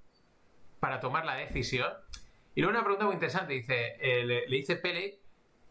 para 0.79 0.99
tomar 0.99 1.25
la 1.25 1.35
decisión. 1.35 1.91
Y 2.53 2.61
luego 2.61 2.75
una 2.75 2.83
pregunta 2.83 3.05
muy 3.05 3.13
interesante, 3.13 3.53
dice, 3.53 3.95
eh, 3.99 4.25
le, 4.25 4.45
dice 4.47 4.75
Pele 4.75 5.19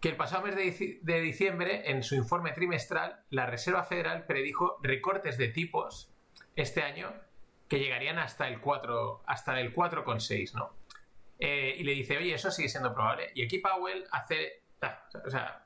que 0.01 0.09
el 0.09 0.17
pasado 0.17 0.45
mes 0.45 0.57
de, 0.57 1.21
diciembre, 1.21 1.91
en 1.91 2.03
su 2.03 2.15
informe 2.15 2.53
trimestral, 2.53 3.23
la 3.29 3.45
Reserva 3.45 3.85
Federal 3.85 4.25
predijo 4.25 4.79
recortes 4.83 5.37
de 5.37 5.49
tipos 5.49 6.11
este 6.57 6.83
año 6.83 7.13
que 7.69 7.79
llegarían 7.79 8.19
hasta 8.19 8.49
el 8.49 8.61
4, 8.61 9.23
hasta 9.27 9.61
el 9.61 9.75
4,6, 9.75 10.55
¿no? 10.55 10.80
Eh, 11.41 11.75
y 11.79 11.85
le 11.85 11.93
dice, 11.93 12.19
oye, 12.19 12.35
eso 12.35 12.51
sigue 12.51 12.69
siendo 12.69 12.93
probable. 12.93 13.31
Y 13.35 13.45
aquí 13.45 13.59
Powell 13.59 14.05
hace, 14.13 14.63
o 15.25 15.31
sea, 15.31 15.65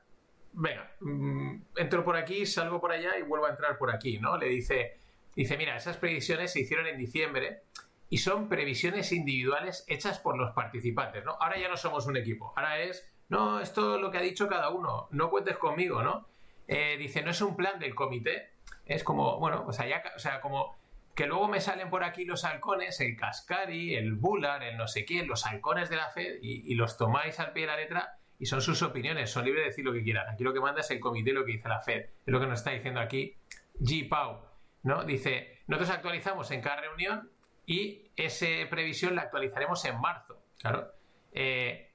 venga, 0.53 0.89
mm, 1.01 1.61
entro 1.75 2.03
por 2.03 2.15
aquí, 2.15 2.45
salgo 2.45 2.79
por 2.79 2.93
allá 2.93 3.17
y 3.17 3.23
vuelvo 3.23 3.45
a 3.45 3.49
entrar 3.49 3.77
por 3.77 3.93
aquí, 3.93 4.17
¿no? 4.17 4.37
Le 4.37 4.47
dice, 4.47 4.99
dice, 5.35 5.57
mira, 5.57 5.75
esas 5.75 5.97
previsiones 5.97 6.53
se 6.53 6.61
hicieron 6.61 6.87
en 6.87 6.97
diciembre 6.97 7.63
y 8.09 8.19
son 8.19 8.47
previsiones 8.47 9.11
individuales 9.11 9.83
hechas 9.87 10.19
por 10.19 10.37
los 10.37 10.53
participantes, 10.53 11.25
¿no? 11.25 11.33
Ahora 11.39 11.59
ya 11.59 11.67
no 11.67 11.75
somos 11.75 12.07
un 12.07 12.15
equipo, 12.15 12.53
ahora 12.55 12.79
es, 12.79 13.11
no, 13.27 13.59
esto 13.59 13.95
es 13.95 14.01
lo 14.01 14.11
que 14.11 14.17
ha 14.17 14.21
dicho 14.21 14.47
cada 14.47 14.69
uno, 14.69 15.09
no 15.11 15.29
cuentes 15.29 15.57
conmigo, 15.57 16.01
¿no? 16.03 16.27
Eh, 16.67 16.95
dice, 16.97 17.21
no 17.21 17.31
es 17.31 17.41
un 17.41 17.55
plan 17.57 17.79
del 17.79 17.93
comité, 17.93 18.51
es 18.85 19.03
como, 19.03 19.39
bueno, 19.39 19.65
o 19.67 19.73
sea, 19.73 19.87
ya, 19.87 20.03
o 20.15 20.19
sea, 20.19 20.39
como 20.39 20.77
que 21.15 21.27
luego 21.27 21.47
me 21.47 21.61
salen 21.61 21.89
por 21.89 22.03
aquí 22.03 22.25
los 22.25 22.43
halcones, 22.43 22.99
el 22.99 23.15
Cascari, 23.15 23.95
el 23.95 24.15
Bullard, 24.15 24.63
el 24.63 24.77
no 24.77 24.87
sé 24.87 25.05
quién, 25.05 25.27
los 25.27 25.45
halcones 25.45 25.89
de 25.89 25.95
la 25.95 26.09
Fed, 26.09 26.39
y, 26.41 26.75
los 26.75 26.97
tomáis 26.97 27.39
al 27.39 27.53
pie 27.53 27.63
de 27.63 27.67
la 27.67 27.77
letra 27.77 28.17
y 28.37 28.47
son 28.47 28.61
sus 28.61 28.81
opiniones, 28.81 29.31
son 29.31 29.45
libres 29.45 29.63
de 29.63 29.69
decir 29.69 29.85
lo 29.85 29.93
que 29.93 30.03
quieran. 30.03 30.27
Aquí 30.27 30.43
lo 30.43 30.53
que 30.53 30.59
manda 30.59 30.81
es 30.81 30.91
el 30.91 30.99
comité, 30.99 31.31
lo 31.31 31.45
que 31.45 31.53
dice 31.53 31.69
la 31.69 31.79
Fed, 31.79 32.01
es 32.01 32.09
lo 32.25 32.39
que 32.41 32.47
nos 32.47 32.59
está 32.59 32.71
diciendo 32.71 32.99
aquí 32.99 33.37
G. 33.79 34.09
Pau, 34.09 34.41
¿no? 34.83 35.05
Dice, 35.05 35.61
nosotros 35.67 35.95
actualizamos 35.95 36.51
en 36.51 36.61
cada 36.61 36.81
reunión 36.81 37.31
y 37.65 38.11
esa 38.17 38.47
previsión 38.69 39.15
la 39.15 39.21
actualizaremos 39.21 39.85
en 39.85 39.99
marzo, 40.01 40.43
claro. 40.59 40.91
Eh, 41.31 41.93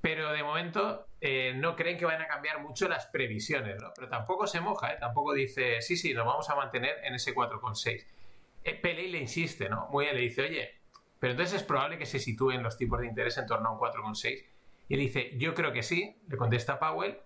pero 0.00 0.32
de 0.32 0.42
momento 0.42 1.06
eh, 1.20 1.52
no 1.54 1.76
creen 1.76 1.98
que 1.98 2.04
vayan 2.04 2.22
a 2.22 2.26
cambiar 2.26 2.60
mucho 2.60 2.88
las 2.88 3.06
previsiones, 3.06 3.80
¿no? 3.80 3.92
Pero 3.94 4.08
tampoco 4.08 4.48
se 4.48 4.60
moja, 4.60 4.92
¿eh? 4.92 4.96
Tampoco 4.98 5.34
dice, 5.34 5.82
sí, 5.82 5.96
sí, 5.96 6.14
nos 6.14 6.26
vamos 6.26 6.50
a 6.50 6.56
mantener 6.56 6.96
en 7.04 7.14
ese 7.14 7.32
4,6. 7.32 8.06
Eh, 8.64 8.80
le 8.82 9.18
insiste, 9.18 9.68
¿no? 9.68 9.88
Muy 9.90 10.04
bien, 10.04 10.16
le 10.16 10.22
dice, 10.22 10.42
oye, 10.42 10.80
pero 11.18 11.32
entonces 11.32 11.60
es 11.60 11.62
probable 11.62 11.98
que 11.98 12.06
se 12.06 12.18
sitúen 12.18 12.62
los 12.62 12.76
tipos 12.76 13.00
de 13.00 13.06
interés 13.06 13.38
en 13.38 13.46
torno 13.46 13.68
a 13.68 13.72
un 13.72 13.78
4,6. 13.78 14.44
Y 14.88 14.94
él 14.94 15.00
dice, 15.00 15.36
yo 15.36 15.54
creo 15.54 15.72
que 15.72 15.82
sí, 15.82 16.16
le 16.28 16.36
contesta 16.36 16.78
Powell, 16.78 17.18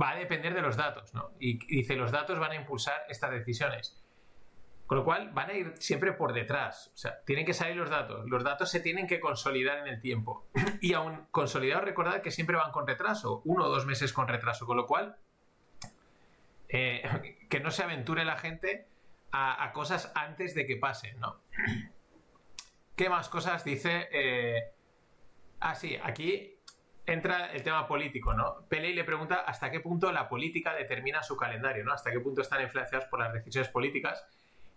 va 0.00 0.10
a 0.10 0.16
depender 0.16 0.54
de 0.54 0.62
los 0.62 0.76
datos, 0.76 1.12
¿no? 1.12 1.32
y 1.38 1.58
dice, 1.66 1.96
los 1.96 2.10
datos 2.10 2.38
van 2.38 2.52
a 2.52 2.54
impulsar 2.54 3.02
estas 3.08 3.30
decisiones. 3.32 4.04
Con 4.86 4.98
lo 4.98 5.04
cual 5.04 5.30
van 5.32 5.48
a 5.48 5.54
ir 5.54 5.72
siempre 5.78 6.12
por 6.12 6.34
detrás. 6.34 6.90
O 6.94 6.96
sea, 6.96 7.22
tienen 7.24 7.46
que 7.46 7.54
salir 7.54 7.76
los 7.76 7.88
datos. 7.88 8.28
Los 8.28 8.44
datos 8.44 8.70
se 8.70 8.80
tienen 8.80 9.06
que 9.06 9.18
consolidar 9.18 9.78
en 9.78 9.86
el 9.86 10.00
tiempo. 10.00 10.46
Y 10.80 10.92
aún 10.92 11.26
consolidados, 11.30 11.84
recordad 11.84 12.20
que 12.20 12.30
siempre 12.30 12.56
van 12.56 12.70
con 12.70 12.86
retraso, 12.86 13.40
uno 13.44 13.64
o 13.64 13.68
dos 13.68 13.86
meses 13.86 14.12
con 14.12 14.28
retraso. 14.28 14.66
Con 14.66 14.76
lo 14.76 14.86
cual, 14.86 15.16
eh, 16.68 17.38
que 17.48 17.60
no 17.60 17.70
se 17.70 17.82
aventure 17.82 18.24
la 18.24 18.36
gente 18.36 18.86
a, 19.36 19.72
cosas 19.72 20.12
antes 20.14 20.54
de 20.54 20.64
que 20.64 20.76
pasen, 20.76 21.18
¿no? 21.18 21.40
¿Qué 22.94 23.08
más 23.08 23.28
cosas 23.28 23.64
dice? 23.64 24.08
Eh... 24.12 24.72
Ah, 25.60 25.74
sí, 25.74 25.98
aquí 26.02 26.60
entra 27.06 27.52
el 27.52 27.62
tema 27.62 27.86
político, 27.88 28.32
¿no? 28.32 28.66
Peley 28.68 28.94
le 28.94 29.02
pregunta 29.02 29.36
hasta 29.36 29.70
qué 29.70 29.80
punto 29.80 30.12
la 30.12 30.28
política 30.28 30.72
determina 30.74 31.22
su 31.22 31.36
calendario, 31.36 31.84
¿no? 31.84 31.92
Hasta 31.92 32.12
qué 32.12 32.20
punto 32.20 32.42
están 32.42 32.62
influenciados 32.62 33.08
por 33.08 33.18
las 33.18 33.32
decisiones 33.32 33.70
políticas. 33.70 34.24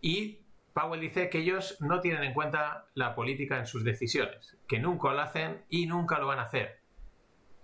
Y 0.02 0.40
Powell 0.74 1.02
dice 1.02 1.30
que 1.30 1.40
ellos 1.40 1.78
no 1.80 2.00
tienen 2.00 2.24
en 2.24 2.34
cuenta 2.34 2.88
la 2.96 3.14
política 3.14 3.60
en 3.60 3.68
sus 3.68 3.84
decisiones, 3.84 4.58
que 4.68 4.80
nunca 4.80 5.12
lo 5.12 5.22
hacen 5.22 5.66
y 5.70 5.86
nunca 5.86 6.18
lo 6.18 6.28
van 6.28 6.40
a 6.40 6.44
hacer. 6.44 6.82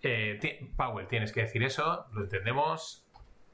Eh, 0.01 0.69
Powell, 0.77 1.07
tienes 1.07 1.31
que 1.31 1.41
decir 1.41 1.63
eso, 1.63 2.05
lo 2.13 2.23
entendemos, 2.23 3.07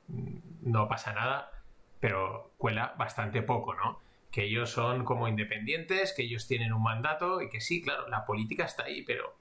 no 0.08 0.88
pasa 0.90 1.14
nada, 1.14 1.52
pero 2.00 2.52
cuela 2.58 2.96
bastante 2.98 3.42
poco, 3.42 3.74
¿no? 3.74 4.02
Que 4.32 4.44
ellos 4.44 4.70
son 4.70 5.06
como 5.06 5.28
independientes, 5.28 6.14
que 6.14 6.24
ellos 6.24 6.48
tienen 6.48 6.74
un 6.74 6.84
mandato 6.84 7.42
y 7.42 7.50
que 7.50 7.62
sí, 7.62 7.82
claro, 7.82 8.08
la 8.08 8.26
política 8.26 8.66
está 8.66 8.84
ahí, 8.84 9.04
pero 9.04 9.36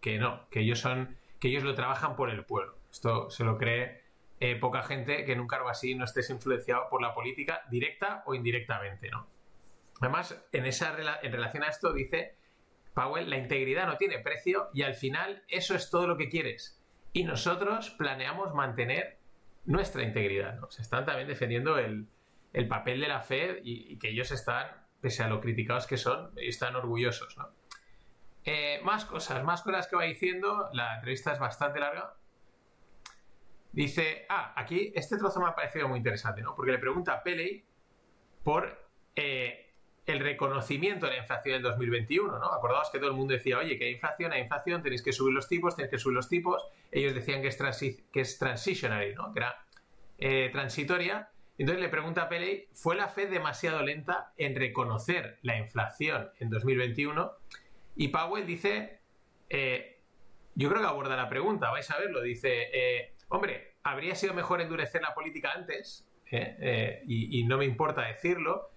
que 0.00 0.18
no, 0.18 0.48
que 0.50 0.60
ellos 0.60 0.80
son, 0.80 1.16
que 1.38 1.48
ellos 1.48 1.62
lo 1.62 1.74
trabajan 1.74 2.16
por 2.16 2.30
el 2.30 2.44
pueblo. 2.44 2.74
Esto 2.90 3.30
se 3.30 3.44
lo 3.44 3.56
cree 3.56 4.02
eh, 4.40 4.56
poca 4.56 4.82
gente 4.82 5.24
que 5.24 5.32
en 5.32 5.40
un 5.40 5.46
cargo 5.46 5.68
así 5.68 5.94
no 5.94 6.04
estés 6.04 6.30
influenciado 6.30 6.88
por 6.88 7.02
la 7.02 7.14
política 7.14 7.62
directa 7.70 8.22
o 8.26 8.34
indirectamente, 8.34 9.10
¿no? 9.10 9.26
Además, 10.00 10.42
en, 10.52 10.64
esa, 10.64 10.96
en 11.22 11.30
relación 11.30 11.62
a 11.62 11.68
esto 11.68 11.92
dice 11.92 12.34
Powell, 12.94 13.28
la 13.28 13.36
integridad 13.36 13.86
no 13.86 13.98
tiene 13.98 14.18
precio 14.18 14.70
y 14.72 14.82
al 14.82 14.94
final 14.94 15.44
eso 15.48 15.74
es 15.74 15.90
todo 15.90 16.06
lo 16.06 16.16
que 16.16 16.30
quieres. 16.30 16.80
Y 17.12 17.24
nosotros 17.24 17.90
planeamos 17.90 18.54
mantener 18.54 19.19
nuestra 19.64 20.02
integridad, 20.02 20.58
¿no? 20.58 20.70
Se 20.70 20.82
están 20.82 21.04
también 21.04 21.28
defendiendo 21.28 21.78
el, 21.78 22.08
papel 22.68 23.00
de 23.00 23.08
la 23.08 23.20
Fed 23.20 23.58
y, 23.62 23.98
que 23.98 24.10
ellos 24.10 24.30
están, 24.32 24.66
pese 25.00 25.22
a 25.22 25.28
lo 25.28 25.40
criticados 25.40 25.86
que 25.86 25.96
son, 25.96 26.32
están 26.36 26.76
orgullosos, 26.76 27.36
¿no? 27.36 27.48
Eh, 28.44 28.80
más 28.82 29.04
cosas, 29.04 29.44
más 29.44 29.62
cosas 29.62 29.86
que 29.86 29.96
va 29.96 30.04
diciendo. 30.04 30.70
La 30.72 30.96
entrevista 30.96 31.32
es 31.32 31.38
bastante 31.38 31.78
larga, 31.78 32.14
Dice, 33.72 34.26
ah, 34.28 34.52
aquí 34.56 34.92
este 34.96 35.16
trozo 35.16 35.40
me 35.40 35.48
ha 35.48 35.54
parecido 35.54 35.88
muy 35.88 35.98
interesante, 35.98 36.42
¿no? 36.42 36.56
Porque 36.56 36.72
le 36.72 36.78
pregunta 36.78 37.12
a 37.12 37.22
Pele 37.22 37.64
por 38.42 38.90
eh, 39.14 39.69
el 40.10 40.20
reconocimiento 40.20 41.06
de 41.06 41.12
la 41.12 41.18
inflación 41.18 41.54
del 41.54 41.62
2021, 41.62 42.38
¿no? 42.38 42.52
Acordaos 42.52 42.90
que 42.90 42.98
todo 42.98 43.10
el 43.10 43.16
mundo 43.16 43.34
decía, 43.34 43.58
oye, 43.58 43.78
que 43.78 43.86
hay 43.86 43.92
inflación, 43.92 44.32
hay 44.32 44.42
inflación, 44.42 44.82
tenéis 44.82 45.02
que 45.02 45.12
subir 45.12 45.34
los 45.34 45.48
tipos, 45.48 45.76
tenéis 45.76 45.90
que 45.90 45.98
subir 45.98 46.16
los 46.16 46.28
tipos. 46.28 46.62
Ellos 46.90 47.14
decían 47.14 47.42
que 47.42 47.48
es, 47.48 47.58
que 48.12 48.20
es 48.20 48.38
transitionary, 48.38 49.14
¿no? 49.14 49.32
Que 49.32 49.40
era 49.40 49.64
eh, 50.18 50.50
transitoria. 50.52 51.30
Entonces 51.58 51.82
le 51.82 51.88
pregunta 51.88 52.22
a 52.22 52.28
Pele, 52.28 52.68
¿fue 52.72 52.96
la 52.96 53.08
Fed 53.08 53.30
demasiado 53.30 53.82
lenta 53.82 54.32
en 54.36 54.56
reconocer 54.56 55.38
la 55.42 55.58
inflación 55.58 56.30
en 56.38 56.50
2021? 56.50 57.32
Y 57.96 58.08
Powell 58.08 58.46
dice, 58.46 59.00
eh, 59.48 60.00
yo 60.54 60.68
creo 60.68 60.80
que 60.80 60.88
aborda 60.88 61.16
la 61.16 61.28
pregunta, 61.28 61.70
vais 61.70 61.90
a 61.90 61.98
verlo, 61.98 62.22
dice, 62.22 63.12
Hombre, 63.28 63.76
habría 63.84 64.14
sido 64.16 64.34
mejor 64.34 64.60
endurecer 64.60 65.02
la 65.02 65.14
política 65.14 65.52
antes, 65.54 66.08
¿eh? 66.30 66.56
Eh, 66.60 67.02
y, 67.06 67.44
no 67.44 67.58
me 67.58 67.64
importa 67.64 68.02
decirlo, 68.02 68.70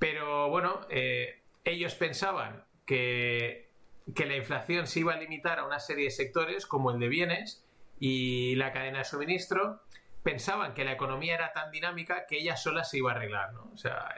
pero 0.00 0.48
bueno, 0.48 0.80
eh, 0.90 1.42
ellos 1.62 1.94
pensaban 1.94 2.64
que, 2.86 3.70
que 4.16 4.26
la 4.26 4.34
inflación 4.34 4.88
se 4.88 5.00
iba 5.00 5.12
a 5.12 5.18
limitar 5.18 5.60
a 5.60 5.66
una 5.66 5.78
serie 5.78 6.06
de 6.06 6.10
sectores 6.10 6.66
como 6.66 6.90
el 6.90 6.98
de 6.98 7.08
bienes 7.08 7.64
y 8.00 8.56
la 8.56 8.72
cadena 8.72 8.98
de 8.98 9.04
suministro, 9.04 9.82
pensaban 10.22 10.74
que 10.74 10.84
la 10.84 10.92
economía 10.92 11.34
era 11.34 11.52
tan 11.52 11.70
dinámica 11.70 12.26
que 12.26 12.38
ella 12.38 12.56
sola 12.56 12.82
se 12.82 12.98
iba 12.98 13.12
a 13.12 13.14
arreglar, 13.14 13.52
¿no? 13.52 13.70
O 13.72 13.76
sea, 13.76 14.14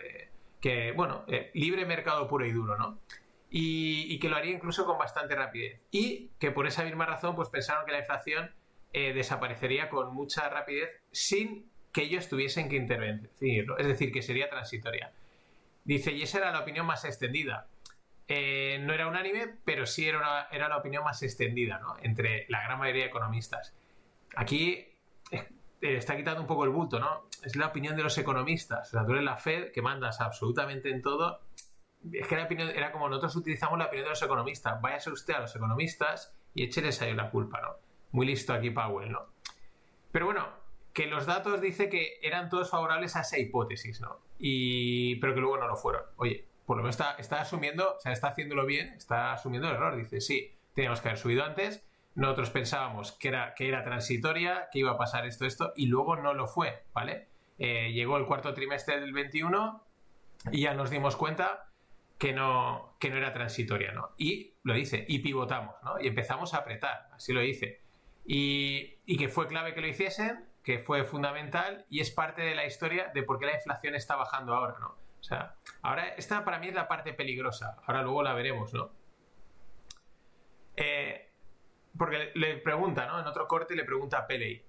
que, 0.60 0.92
bueno, 0.92 1.26
libre 1.52 1.84
mercado 1.84 2.28
puro 2.28 2.46
y 2.46 2.52
duro, 2.52 2.78
¿no? 2.78 3.00
Y, 3.50 4.18
que 4.20 4.28
lo 4.28 4.36
haría 4.36 4.52
incluso 4.52 4.86
con 4.86 4.96
bastante 4.96 5.34
rapidez. 5.34 5.80
Y 5.90 6.30
que 6.38 6.52
por 6.52 6.66
esa 6.66 6.84
misma 6.84 7.06
razón, 7.06 7.34
pues 7.34 7.50
pensaron 7.50 7.84
que 7.84 7.92
la 7.92 7.98
inflación 7.98 8.54
eh, 8.92 9.12
desaparecería 9.12 9.90
con 9.90 10.14
mucha 10.14 10.48
rapidez 10.48 11.02
sin 11.10 11.70
que 11.92 12.02
ellos 12.04 12.28
tuviesen 12.28 12.70
que 12.70 12.76
intervenir, 12.76 13.30
es 13.40 13.86
decir, 13.86 14.12
que 14.12 14.22
sería 14.22 14.48
transitoria. 14.48 15.12
Dice, 15.84 16.12
y 16.12 16.22
esa 16.22 16.38
era 16.38 16.52
la 16.52 16.60
opinión 16.60 16.86
más 16.86 17.04
extendida. 17.04 17.68
Eh, 18.28 18.78
no 18.82 18.92
era 18.92 19.08
unánime, 19.08 19.58
pero 19.64 19.84
sí 19.86 20.08
era, 20.08 20.48
era 20.50 20.68
la 20.68 20.76
opinión 20.76 21.04
más 21.04 21.22
extendida 21.22 21.78
¿no? 21.78 21.96
entre 22.02 22.46
la 22.48 22.62
gran 22.62 22.78
mayoría 22.78 23.02
de 23.02 23.08
economistas. 23.08 23.74
Aquí 24.36 24.86
eh, 25.30 25.48
está 25.80 26.16
quitando 26.16 26.40
un 26.40 26.46
poco 26.46 26.64
el 26.64 26.70
bulto, 26.70 26.98
¿no? 26.98 27.28
Es 27.42 27.56
la 27.56 27.66
opinión 27.66 27.96
de 27.96 28.04
los 28.04 28.16
economistas. 28.16 28.94
O 28.94 29.04
sea, 29.04 29.20
la 29.20 29.36
Fed 29.36 29.72
que 29.72 29.82
mandas 29.82 30.20
absolutamente 30.20 30.90
en 30.90 31.02
todo. 31.02 31.40
Es 32.12 32.26
que 32.26 32.36
la 32.36 32.44
opinión 32.44 32.70
era 32.70 32.92
como 32.92 33.08
nosotros 33.08 33.36
utilizamos 33.36 33.78
la 33.78 33.86
opinión 33.86 34.04
de 34.04 34.10
los 34.10 34.22
economistas. 34.22 34.80
Váyase 34.80 35.10
usted 35.10 35.34
a 35.34 35.40
los 35.40 35.54
economistas 35.54 36.34
y 36.54 36.64
écheles 36.64 37.02
ahí 37.02 37.14
la 37.14 37.30
culpa, 37.30 37.60
¿no? 37.60 37.82
muy 38.12 38.26
listo 38.26 38.52
aquí 38.52 38.70
Powell, 38.70 39.10
¿no? 39.10 39.26
Pero 40.12 40.26
bueno, 40.26 40.46
que 40.92 41.06
los 41.06 41.26
datos 41.26 41.60
dice 41.60 41.88
que 41.88 42.18
eran 42.22 42.48
todos 42.48 42.70
favorables 42.70 43.16
a 43.16 43.20
esa 43.20 43.38
hipótesis, 43.38 44.00
¿no? 44.00 44.20
Y, 44.38 45.16
pero 45.16 45.34
que 45.34 45.40
luego 45.40 45.56
no 45.56 45.68
lo 45.68 45.76
fueron. 45.76 46.02
Oye, 46.16 46.46
por 46.66 46.76
lo 46.76 46.82
menos 46.82 46.98
está, 47.18 47.40
asumiendo, 47.40 47.96
o 47.96 48.00
sea, 48.00 48.12
está 48.12 48.28
haciéndolo 48.28 48.66
bien, 48.66 48.88
está 48.94 49.32
asumiendo 49.32 49.68
el 49.68 49.74
error. 49.74 49.96
Dice, 49.96 50.20
sí, 50.20 50.54
teníamos 50.74 51.00
que 51.00 51.08
haber 51.08 51.18
subido 51.18 51.44
antes, 51.44 51.84
nosotros 52.14 52.50
pensábamos 52.50 53.12
que 53.12 53.28
era, 53.28 53.54
que 53.54 53.68
era 53.68 53.82
transitoria, 53.84 54.68
que 54.70 54.80
iba 54.80 54.92
a 54.92 54.98
pasar 54.98 55.26
esto, 55.26 55.46
esto, 55.46 55.72
y 55.76 55.86
luego 55.86 56.16
no 56.16 56.34
lo 56.34 56.46
fue, 56.46 56.84
¿vale? 56.92 57.28
Eh, 57.58 57.92
llegó 57.92 58.16
el 58.16 58.26
cuarto 58.26 58.52
trimestre 58.54 59.00
del 59.00 59.12
21 59.12 59.84
y 60.50 60.62
ya 60.62 60.74
nos 60.74 60.90
dimos 60.90 61.16
cuenta 61.16 61.70
que 62.18 62.32
no, 62.32 62.96
que 63.00 63.10
no 63.10 63.16
era 63.16 63.32
transitoria, 63.32 63.92
¿no? 63.92 64.10
Y 64.18 64.54
lo 64.62 64.74
dice, 64.74 65.04
y 65.08 65.20
pivotamos, 65.20 65.74
¿no? 65.82 66.00
Y 66.00 66.06
empezamos 66.06 66.54
a 66.54 66.58
apretar, 66.58 67.08
así 67.12 67.32
lo 67.32 67.40
dice. 67.40 67.80
Y, 68.24 68.98
y 69.06 69.16
que 69.16 69.28
fue 69.28 69.48
clave 69.48 69.74
que 69.74 69.80
lo 69.80 69.88
hiciesen, 69.88 70.51
que 70.62 70.78
fue 70.78 71.04
fundamental 71.04 71.86
y 71.90 72.00
es 72.00 72.10
parte 72.10 72.42
de 72.42 72.54
la 72.54 72.66
historia 72.66 73.10
de 73.14 73.22
por 73.22 73.38
qué 73.38 73.46
la 73.46 73.54
inflación 73.54 73.94
está 73.94 74.16
bajando 74.16 74.54
ahora, 74.54 74.78
¿no? 74.78 74.88
O 74.88 75.24
sea, 75.24 75.56
ahora 75.82 76.08
esta 76.16 76.44
para 76.44 76.58
mí 76.58 76.68
es 76.68 76.74
la 76.74 76.88
parte 76.88 77.12
peligrosa, 77.12 77.76
ahora 77.86 78.02
luego 78.02 78.22
la 78.22 78.34
veremos, 78.34 78.72
¿no? 78.72 78.92
Eh, 80.76 81.32
porque 81.96 82.32
le 82.34 82.56
pregunta, 82.56 83.06
¿no? 83.06 83.20
En 83.20 83.26
otro 83.26 83.46
corte 83.46 83.74
le 83.74 83.84
pregunta 83.84 84.18
a 84.18 84.26
Peley. 84.26 84.64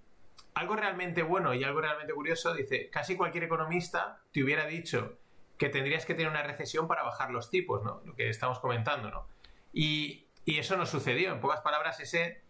Algo 0.55 0.75
realmente 0.75 1.23
bueno 1.23 1.53
y 1.53 1.63
algo 1.63 1.81
realmente 1.81 2.13
curioso, 2.13 2.53
dice, 2.53 2.89
casi 2.89 3.15
cualquier 3.15 3.45
economista 3.45 4.21
te 4.31 4.43
hubiera 4.43 4.65
dicho 4.67 5.17
que 5.57 5.69
tendrías 5.69 6.05
que 6.05 6.13
tener 6.13 6.29
una 6.29 6.43
recesión 6.43 6.88
para 6.88 7.03
bajar 7.03 7.31
los 7.31 7.50
tipos, 7.50 7.83
¿no? 7.83 8.01
Lo 8.05 8.15
que 8.15 8.29
estamos 8.29 8.59
comentando, 8.59 9.09
¿no? 9.09 9.27
Y, 9.71 10.27
y 10.45 10.59
eso 10.59 10.75
no 10.77 10.85
sucedió. 10.85 11.31
En 11.31 11.39
pocas 11.39 11.62
palabras, 11.62 12.00
ese, 12.00 12.43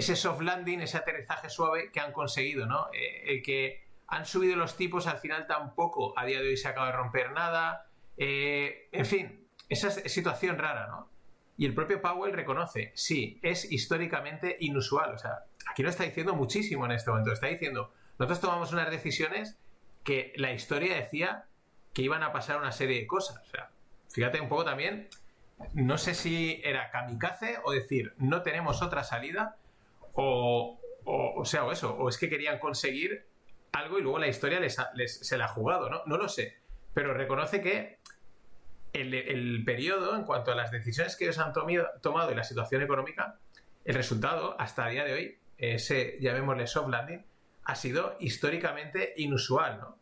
ese 0.00 0.16
soft 0.16 0.40
landing, 0.42 0.80
ese 0.80 0.96
aterrizaje 0.96 1.48
suave 1.48 1.90
que 1.92 2.00
han 2.00 2.12
conseguido, 2.12 2.66
¿no? 2.66 2.88
Eh, 2.92 3.22
el 3.26 3.42
que 3.42 3.84
han 4.08 4.26
subido 4.26 4.56
los 4.56 4.76
tipos 4.76 5.06
al 5.06 5.18
final 5.18 5.46
tampoco 5.46 6.18
a 6.18 6.24
día 6.24 6.40
de 6.40 6.48
hoy 6.48 6.56
se 6.56 6.68
acaba 6.68 6.86
de 6.86 6.92
romper 6.92 7.32
nada. 7.32 7.86
Eh, 8.16 8.88
en 8.92 9.06
fin, 9.06 9.46
esa 9.68 9.90
situación 9.90 10.58
rara, 10.58 10.88
¿no? 10.88 11.08
Y 11.56 11.66
el 11.66 11.74
propio 11.74 12.00
Powell 12.00 12.32
reconoce, 12.32 12.90
sí, 12.94 13.38
es 13.42 13.70
históricamente 13.70 14.56
inusual. 14.60 15.14
O 15.14 15.18
sea, 15.18 15.44
aquí 15.70 15.82
no 15.82 15.90
está 15.90 16.04
diciendo 16.04 16.34
muchísimo 16.34 16.86
en 16.86 16.92
este 16.92 17.10
momento. 17.10 17.32
Está 17.32 17.48
diciendo, 17.48 17.92
nosotros 18.18 18.40
tomamos 18.40 18.72
unas 18.72 18.90
decisiones 18.90 19.58
que 20.02 20.32
la 20.36 20.52
historia 20.52 20.96
decía 20.96 21.44
que 21.92 22.02
iban 22.02 22.22
a 22.22 22.32
pasar 22.32 22.58
una 22.58 22.72
serie 22.72 23.00
de 23.00 23.06
cosas. 23.06 23.46
O 23.46 23.50
sea, 23.50 23.70
fíjate 24.08 24.40
un 24.40 24.48
poco 24.48 24.64
también, 24.64 25.08
no 25.74 25.98
sé 25.98 26.14
si 26.14 26.60
era 26.64 26.90
kamikaze 26.90 27.58
o 27.64 27.72
decir, 27.72 28.14
no 28.16 28.42
tenemos 28.42 28.80
otra 28.80 29.04
salida, 29.04 29.56
o, 30.14 30.80
o, 31.04 31.44
sea, 31.44 31.64
o 31.64 31.72
eso, 31.72 31.94
o 31.94 32.08
es 32.08 32.18
que 32.18 32.28
querían 32.28 32.58
conseguir 32.58 33.26
algo 33.72 33.98
y 33.98 34.02
luego 34.02 34.18
la 34.18 34.28
historia 34.28 34.60
les, 34.60 34.76
se 35.06 35.38
la 35.38 35.44
ha 35.44 35.48
jugado, 35.48 35.88
¿no? 35.88 36.02
No 36.06 36.16
lo 36.16 36.28
sé. 36.28 36.58
Pero 36.92 37.14
reconoce 37.14 37.60
que 37.60 37.98
el, 38.92 39.62
periodo, 39.64 40.16
en 40.16 40.24
cuanto 40.24 40.50
a 40.50 40.54
las 40.54 40.70
decisiones 40.70 41.16
que 41.16 41.24
ellos 41.24 41.38
han 41.38 41.52
tomado 42.00 42.32
y 42.32 42.34
la 42.34 42.44
situación 42.44 42.82
económica, 42.82 43.38
el 43.84 43.94
resultado, 43.94 44.56
hasta 44.60 44.86
el 44.86 44.92
día 44.92 45.04
de 45.04 45.12
hoy, 45.12 45.38
ese, 45.56 46.18
llamémosle 46.20 46.66
soft 46.66 46.88
landing, 46.88 47.24
ha 47.64 47.74
sido 47.74 48.16
históricamente 48.18 49.14
inusual, 49.16 49.78
¿no? 49.80 50.00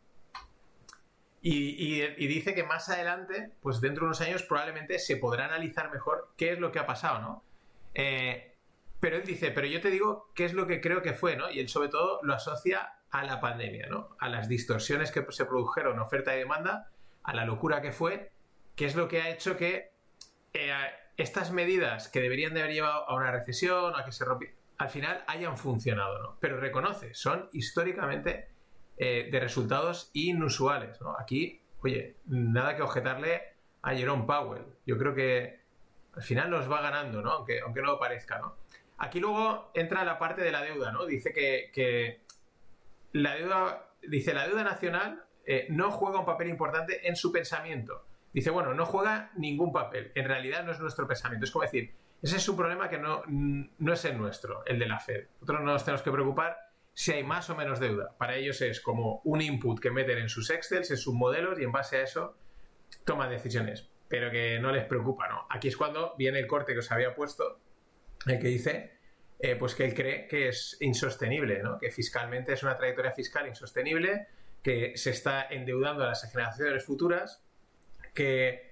Y, 1.40 2.00
dice 2.26 2.54
que 2.54 2.64
más 2.64 2.88
adelante, 2.88 3.52
pues 3.62 3.80
dentro 3.80 4.02
de 4.02 4.06
unos 4.06 4.20
años, 4.20 4.42
probablemente 4.42 4.98
se 4.98 5.16
podrá 5.16 5.44
analizar 5.46 5.90
mejor 5.90 6.32
qué 6.36 6.52
es 6.52 6.58
lo 6.58 6.72
que 6.72 6.78
ha 6.78 6.86
pasado, 6.86 7.20
¿no? 7.20 7.44
Eh, 7.94 8.47
pero 9.00 9.16
él 9.16 9.24
dice, 9.24 9.50
pero 9.50 9.66
yo 9.66 9.80
te 9.80 9.90
digo 9.90 10.30
qué 10.34 10.44
es 10.44 10.54
lo 10.54 10.66
que 10.66 10.80
creo 10.80 11.02
que 11.02 11.12
fue, 11.12 11.36
¿no? 11.36 11.50
Y 11.50 11.60
él 11.60 11.68
sobre 11.68 11.88
todo 11.88 12.20
lo 12.22 12.34
asocia 12.34 12.94
a 13.10 13.24
la 13.24 13.40
pandemia, 13.40 13.86
¿no? 13.88 14.16
A 14.18 14.28
las 14.28 14.48
distorsiones 14.48 15.10
que 15.10 15.24
se 15.30 15.44
produjeron, 15.44 15.98
oferta 15.98 16.34
y 16.34 16.38
demanda, 16.38 16.90
a 17.22 17.34
la 17.34 17.44
locura 17.44 17.80
que 17.80 17.92
fue 17.92 18.32
¿Qué 18.78 18.86
es 18.86 18.94
lo 18.94 19.08
que 19.08 19.20
ha 19.20 19.28
hecho 19.28 19.56
que 19.56 19.90
eh, 20.52 20.72
estas 21.16 21.50
medidas 21.50 22.06
que 22.06 22.20
deberían 22.20 22.54
de 22.54 22.60
haber 22.60 22.74
llevado 22.74 23.10
a 23.10 23.16
una 23.16 23.32
recesión, 23.32 23.92
a 23.96 24.04
que 24.04 24.12
se 24.12 24.24
rompiera, 24.24 24.54
al 24.78 24.88
final 24.88 25.24
hayan 25.26 25.58
funcionado, 25.58 26.22
¿no? 26.22 26.38
Pero 26.38 26.60
reconoce, 26.60 27.12
son 27.12 27.48
históricamente 27.52 28.50
eh, 28.96 29.30
de 29.32 29.40
resultados 29.40 30.12
inusuales, 30.12 31.00
¿no? 31.00 31.16
Aquí, 31.18 31.60
oye, 31.82 32.18
nada 32.26 32.76
que 32.76 32.82
objetarle 32.82 33.42
a 33.82 33.96
Jerome 33.96 34.26
Powell. 34.26 34.64
Yo 34.86 34.96
creo 34.96 35.12
que 35.12 35.60
al 36.14 36.22
final 36.22 36.48
nos 36.48 36.70
va 36.70 36.80
ganando, 36.80 37.20
¿no? 37.20 37.32
Aunque, 37.32 37.58
aunque 37.58 37.82
no 37.82 37.88
lo 37.88 37.98
parezca, 37.98 38.38
¿no? 38.38 38.58
Aquí 38.98 39.20
luego 39.20 39.70
entra 39.74 40.04
la 40.04 40.18
parte 40.18 40.42
de 40.42 40.52
la 40.52 40.62
deuda, 40.62 40.92
¿no? 40.92 41.06
Dice 41.06 41.32
que, 41.32 42.22
la 43.12 43.36
deuda, 43.36 43.90
dice, 44.02 44.34
la 44.34 44.46
deuda 44.46 44.64
nacional 44.64 45.24
eh, 45.46 45.66
no 45.70 45.90
juega 45.90 46.20
un 46.20 46.26
papel 46.26 46.48
importante 46.48 47.08
en 47.08 47.16
su 47.16 47.32
pensamiento 47.32 48.08
dice, 48.32 48.50
bueno, 48.50 48.74
no 48.74 48.86
juega 48.86 49.30
ningún 49.36 49.72
papel. 49.72 50.12
En 50.14 50.26
realidad 50.26 50.64
no 50.64 50.72
es 50.72 50.80
nuestro 50.80 51.06
pensamiento. 51.06 51.44
Es 51.44 51.50
como 51.50 51.64
decir, 51.64 51.94
ese 52.22 52.36
es 52.36 52.48
un 52.48 52.56
problema 52.56 52.88
que 52.88 52.98
no, 52.98 53.22
no 53.26 53.92
es 53.92 54.04
el 54.04 54.18
nuestro, 54.18 54.64
el 54.66 54.78
de 54.78 54.86
la 54.86 54.98
Fed. 54.98 55.26
Nosotros 55.40 55.60
no 55.60 55.72
nos 55.72 55.84
tenemos 55.84 56.02
que 56.02 56.10
preocupar 56.10 56.56
si 56.92 57.12
hay 57.12 57.22
más 57.22 57.48
o 57.50 57.56
menos 57.56 57.80
deuda. 57.80 58.16
Para 58.18 58.36
ellos 58.36 58.60
es 58.60 58.80
como 58.80 59.20
un 59.24 59.40
input 59.40 59.80
que 59.80 59.90
meten 59.90 60.18
en 60.18 60.28
sus 60.28 60.50
Excels, 60.50 60.90
en 60.90 60.96
sus 60.96 61.14
modelos 61.14 61.58
y 61.58 61.64
en 61.64 61.72
base 61.72 61.98
a 61.98 62.02
eso 62.02 62.36
toman 63.04 63.30
decisiones. 63.30 63.88
Pero 64.08 64.30
que 64.30 64.58
no 64.58 64.72
les 64.72 64.86
preocupa, 64.86 65.28
¿no? 65.28 65.46
Aquí 65.50 65.68
es 65.68 65.76
cuando 65.76 66.14
viene 66.16 66.38
el 66.38 66.46
corte 66.46 66.72
que 66.72 66.78
os 66.78 66.90
había 66.90 67.14
puesto, 67.14 67.60
el 68.30 68.38
que 68.38 68.48
dice 68.48 68.98
eh, 69.40 69.54
pues 69.54 69.74
que 69.74 69.84
él 69.84 69.94
cree 69.94 70.26
que 70.26 70.48
es 70.48 70.76
insostenible, 70.80 71.62
¿no? 71.62 71.78
que 71.78 71.92
fiscalmente 71.92 72.52
es 72.54 72.62
una 72.64 72.76
trayectoria 72.76 73.12
fiscal 73.12 73.46
insostenible, 73.46 74.26
que 74.62 74.96
se 74.96 75.10
está 75.10 75.46
endeudando 75.48 76.02
a 76.02 76.08
las 76.08 76.28
generaciones 76.30 76.84
futuras 76.84 77.44
que 78.14 78.68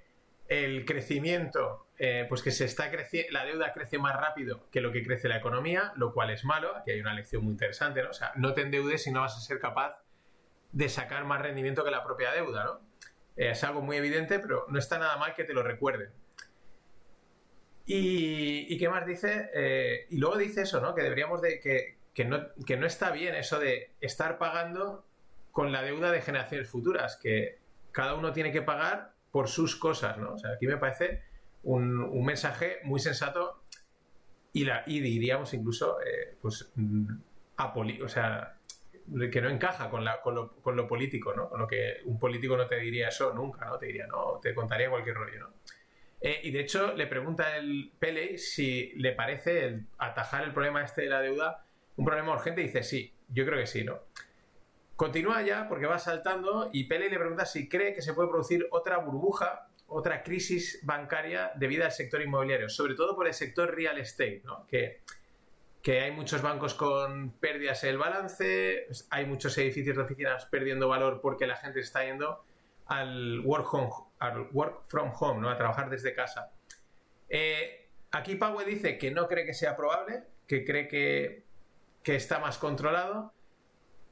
el 0.48 0.84
crecimiento, 0.84 1.86
eh, 1.98 2.26
pues 2.28 2.42
que 2.42 2.50
se 2.50 2.64
está 2.64 2.90
creciendo, 2.90 3.32
la 3.32 3.44
deuda 3.44 3.72
crece 3.72 3.98
más 3.98 4.16
rápido 4.16 4.68
que 4.70 4.80
lo 4.80 4.90
que 4.90 5.04
crece 5.04 5.28
la 5.28 5.36
economía, 5.36 5.92
lo 5.96 6.12
cual 6.12 6.30
es 6.30 6.44
malo. 6.44 6.76
Aquí 6.76 6.90
hay 6.90 7.00
una 7.00 7.14
lección 7.14 7.44
muy 7.44 7.52
interesante, 7.52 8.02
¿no? 8.02 8.10
O 8.10 8.12
sea, 8.12 8.32
no 8.34 8.52
te 8.52 8.62
endeudes 8.62 9.04
si 9.04 9.12
no 9.12 9.20
vas 9.20 9.36
a 9.36 9.40
ser 9.40 9.60
capaz 9.60 10.02
de 10.72 10.88
sacar 10.88 11.24
más 11.24 11.42
rendimiento 11.42 11.84
que 11.84 11.90
la 11.90 12.04
propia 12.04 12.32
deuda, 12.32 12.64
¿no? 12.64 12.80
Eh, 13.36 13.50
es 13.50 13.62
algo 13.64 13.82
muy 13.82 13.96
evidente, 13.96 14.38
pero 14.40 14.66
no 14.68 14.78
está 14.78 14.98
nada 14.98 15.16
mal 15.16 15.34
que 15.34 15.44
te 15.44 15.54
lo 15.54 15.62
recuerden. 15.62 16.10
Y, 17.86 18.76
qué 18.78 18.88
más 18.88 19.06
dice? 19.06 19.50
Eh, 19.54 20.06
y 20.10 20.18
luego 20.18 20.36
dice 20.36 20.62
eso, 20.62 20.80
¿no? 20.80 20.94
Que 20.94 21.02
deberíamos 21.02 21.40
de. 21.40 21.60
Que, 21.60 21.98
que, 22.12 22.24
no, 22.24 22.52
que 22.66 22.76
no 22.76 22.86
está 22.86 23.12
bien 23.12 23.34
eso 23.34 23.60
de 23.60 23.92
estar 24.00 24.38
pagando 24.38 25.06
con 25.52 25.72
la 25.72 25.82
deuda 25.82 26.10
de 26.10 26.20
generaciones 26.20 26.68
futuras, 26.68 27.16
que 27.16 27.60
cada 27.92 28.14
uno 28.14 28.32
tiene 28.32 28.52
que 28.52 28.60
pagar 28.60 29.14
por 29.30 29.48
sus 29.48 29.76
cosas, 29.76 30.18
¿no? 30.18 30.34
O 30.34 30.38
sea, 30.38 30.52
aquí 30.52 30.66
me 30.66 30.76
parece 30.76 31.22
un, 31.62 32.24
mensaje 32.24 32.78
muy 32.84 33.00
sensato 33.00 33.62
y, 34.52 34.64
la, 34.64 34.82
y 34.86 35.00
diríamos 35.00 35.54
incluso, 35.54 35.98
eh, 36.00 36.36
pues, 36.40 36.72
mm, 36.74 37.06
o 38.02 38.08
sea, 38.08 38.58
que 39.30 39.40
no 39.40 39.48
encaja 39.48 39.88
con, 39.88 40.04
la, 40.04 40.20
con, 40.20 40.34
lo, 40.34 40.88
político, 40.88 41.34
¿no? 41.34 41.48
Con 41.48 41.60
lo 41.60 41.66
que 41.66 41.98
un 42.04 42.18
político 42.18 42.56
no 42.56 42.66
te 42.66 42.76
diría 42.76 43.08
eso 43.08 43.32
nunca, 43.32 43.64
¿no? 43.66 43.78
Te 43.78 43.86
diría, 43.86 44.06
no, 44.06 44.38
te 44.42 44.54
contaría 44.54 44.90
cualquier 44.90 45.16
rollo, 45.16 45.38
¿no? 45.40 45.54
Eh, 46.20 46.40
y 46.44 46.50
de 46.50 46.60
hecho 46.60 46.94
le 46.94 47.06
pregunta 47.06 47.56
el 47.56 47.92
Pele 47.98 48.38
si 48.38 48.92
le 48.96 49.12
parece 49.12 49.66
el 49.66 49.86
atajar 49.98 50.44
el 50.44 50.52
problema 50.52 50.82
este 50.82 51.02
de 51.02 51.08
la 51.08 51.20
deuda 51.20 51.66
un 51.96 52.04
problema 52.04 52.32
urgente 52.32 52.62
y 52.62 52.64
dice 52.64 52.82
sí, 52.82 53.14
yo 53.28 53.44
creo 53.44 53.58
que 53.58 53.66
sí, 53.66 53.84
¿no? 53.84 54.00
Continúa 54.94 55.42
ya 55.42 55.68
porque 55.68 55.86
va 55.86 55.98
saltando 55.98 56.70
y 56.72 56.84
Pele 56.84 57.10
le 57.10 57.18
pregunta 57.18 57.44
si 57.44 57.68
cree 57.68 57.94
que 57.94 58.02
se 58.02 58.14
puede 58.14 58.28
producir 58.28 58.66
otra 58.70 58.98
burbuja, 58.98 59.68
otra 59.88 60.22
crisis 60.22 60.80
bancaria 60.82 61.52
debido 61.56 61.84
al 61.84 61.92
sector 61.92 62.22
inmobiliario, 62.22 62.68
sobre 62.68 62.94
todo 62.94 63.14
por 63.14 63.26
el 63.26 63.34
sector 63.34 63.74
real 63.74 63.98
estate, 63.98 64.42
¿no? 64.44 64.66
que, 64.66 65.02
que 65.82 66.00
hay 66.00 66.12
muchos 66.12 66.40
bancos 66.40 66.74
con 66.74 67.32
pérdidas 67.32 67.84
en 67.84 67.90
el 67.90 67.98
balance, 67.98 68.86
hay 69.10 69.26
muchos 69.26 69.56
edificios 69.58 69.96
de 69.96 70.02
oficinas 70.02 70.46
perdiendo 70.46 70.88
valor 70.88 71.20
porque 71.20 71.46
la 71.46 71.56
gente 71.56 71.80
está 71.80 72.04
yendo 72.04 72.42
al 72.86 73.40
work, 73.40 73.72
home, 73.72 73.90
al 74.18 74.48
work 74.52 74.84
from 74.86 75.12
home, 75.18 75.40
¿no? 75.40 75.50
a 75.50 75.56
trabajar 75.56 75.90
desde 75.90 76.14
casa. 76.14 76.52
Eh, 77.28 77.88
aquí 78.10 78.36
Powell 78.36 78.66
dice 78.66 78.98
que 78.98 79.10
no 79.10 79.28
cree 79.28 79.44
que 79.44 79.54
sea 79.54 79.76
probable, 79.76 80.24
que 80.46 80.64
cree 80.64 80.88
que, 80.88 81.44
que 82.02 82.16
está 82.16 82.38
más 82.38 82.58
controlado 82.58 83.34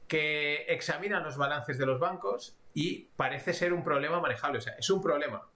que 0.07 0.65
examina 0.67 1.19
los 1.19 1.37
balances 1.37 1.77
de 1.77 1.85
los 1.85 1.99
bancos 1.99 2.57
y 2.73 3.09
parece 3.15 3.53
ser 3.53 3.73
un 3.73 3.83
problema 3.83 4.19
manejable. 4.19 4.59
O 4.59 4.61
sea, 4.61 4.73
es 4.73 4.89
un 4.89 5.01
problema. 5.01 5.47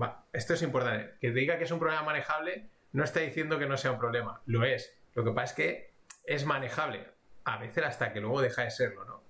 Va, 0.00 0.26
esto 0.32 0.54
es 0.54 0.62
importante. 0.62 1.14
Que 1.20 1.30
diga 1.30 1.58
que 1.58 1.64
es 1.64 1.70
un 1.70 1.78
problema 1.78 2.02
manejable 2.02 2.68
no 2.92 3.04
está 3.04 3.20
diciendo 3.20 3.58
que 3.58 3.66
no 3.66 3.76
sea 3.76 3.92
un 3.92 3.98
problema. 3.98 4.42
Lo 4.46 4.64
es. 4.64 4.96
Lo 5.14 5.24
que 5.24 5.30
pasa 5.30 5.44
es 5.44 5.52
que 5.52 5.94
es 6.24 6.44
manejable. 6.44 7.08
A 7.44 7.58
veces 7.58 7.84
hasta 7.84 8.12
que 8.12 8.20
luego 8.20 8.40
deja 8.40 8.62
de 8.62 8.70
serlo, 8.70 9.04
¿no? 9.04 9.22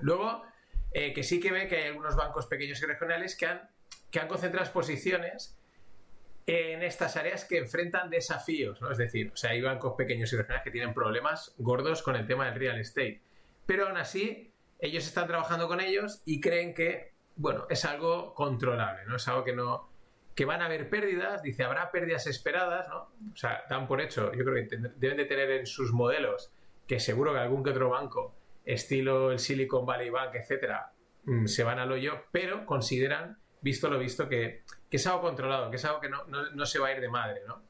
Luego, 0.00 0.42
eh, 0.92 1.12
que 1.12 1.22
sí 1.22 1.40
que 1.40 1.52
ve 1.52 1.68
que 1.68 1.76
hay 1.76 1.88
algunos 1.88 2.16
bancos 2.16 2.46
pequeños 2.46 2.80
y 2.82 2.86
regionales 2.86 3.36
que 3.36 3.46
han, 3.46 3.68
que 4.14 4.20
han 4.20 4.28
concentrado 4.28 4.72
posiciones 4.72 5.58
en 6.46 6.84
estas 6.84 7.16
áreas 7.16 7.44
que 7.44 7.58
enfrentan 7.58 8.10
desafíos, 8.10 8.80
¿no? 8.80 8.92
Es 8.92 8.98
decir, 8.98 9.32
o 9.32 9.36
sea, 9.36 9.50
hay 9.50 9.60
bancos 9.60 9.94
pequeños 9.98 10.32
y 10.32 10.36
regionales 10.36 10.62
que 10.62 10.70
tienen 10.70 10.94
problemas 10.94 11.52
gordos 11.58 12.00
con 12.00 12.14
el 12.14 12.24
tema 12.24 12.46
del 12.46 12.54
real 12.54 12.78
estate. 12.78 13.22
Pero 13.66 13.88
aún 13.88 13.96
así, 13.96 14.52
ellos 14.78 15.04
están 15.04 15.26
trabajando 15.26 15.66
con 15.66 15.80
ellos 15.80 16.22
y 16.24 16.40
creen 16.40 16.74
que, 16.74 17.12
bueno, 17.34 17.66
es 17.68 17.84
algo 17.84 18.34
controlable, 18.34 19.04
¿no? 19.04 19.16
Es 19.16 19.26
algo 19.26 19.42
que 19.42 19.52
no, 19.52 19.90
que 20.36 20.44
van 20.44 20.62
a 20.62 20.66
haber 20.66 20.88
pérdidas, 20.88 21.42
dice, 21.42 21.64
habrá 21.64 21.90
pérdidas 21.90 22.28
esperadas, 22.28 22.88
¿no? 22.88 23.10
O 23.32 23.36
sea, 23.36 23.64
dan 23.68 23.88
por 23.88 24.00
hecho, 24.00 24.32
yo 24.32 24.44
creo 24.44 24.54
que 24.54 24.78
deben 24.94 25.16
de 25.16 25.24
tener 25.24 25.50
en 25.50 25.66
sus 25.66 25.92
modelos 25.92 26.52
que 26.86 27.00
seguro 27.00 27.32
que 27.32 27.40
algún 27.40 27.64
que 27.64 27.70
otro 27.70 27.90
banco, 27.90 28.36
estilo 28.64 29.32
el 29.32 29.40
Silicon 29.40 29.84
Valley 29.84 30.10
Bank, 30.10 30.36
etcétera, 30.36 30.92
mm, 31.24 31.46
se 31.46 31.64
van 31.64 31.80
al 31.80 31.90
hoyo, 31.90 32.26
pero 32.30 32.64
consideran, 32.64 33.38
visto 33.64 33.88
lo 33.88 33.98
visto, 33.98 34.28
que, 34.28 34.62
es 34.90 35.06
algo 35.08 35.22
controlado, 35.22 35.70
que 35.70 35.76
es 35.76 35.84
algo 35.86 36.00
que 36.00 36.08
no, 36.08 36.66
se 36.66 36.78
va 36.78 36.88
a 36.88 36.92
ir 36.92 37.00
de 37.00 37.08
madre, 37.08 37.40
¿no? 37.48 37.64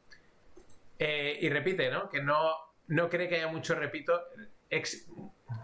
Eh, 0.98 1.38
y 1.40 1.48
repite, 1.48 1.90
¿no? 1.90 2.10
Que 2.10 2.20
no, 2.20 2.52
no 2.88 3.08
cree 3.08 3.28
que 3.28 3.36
haya 3.36 3.48
mucho, 3.48 3.74
repito, 3.74 4.20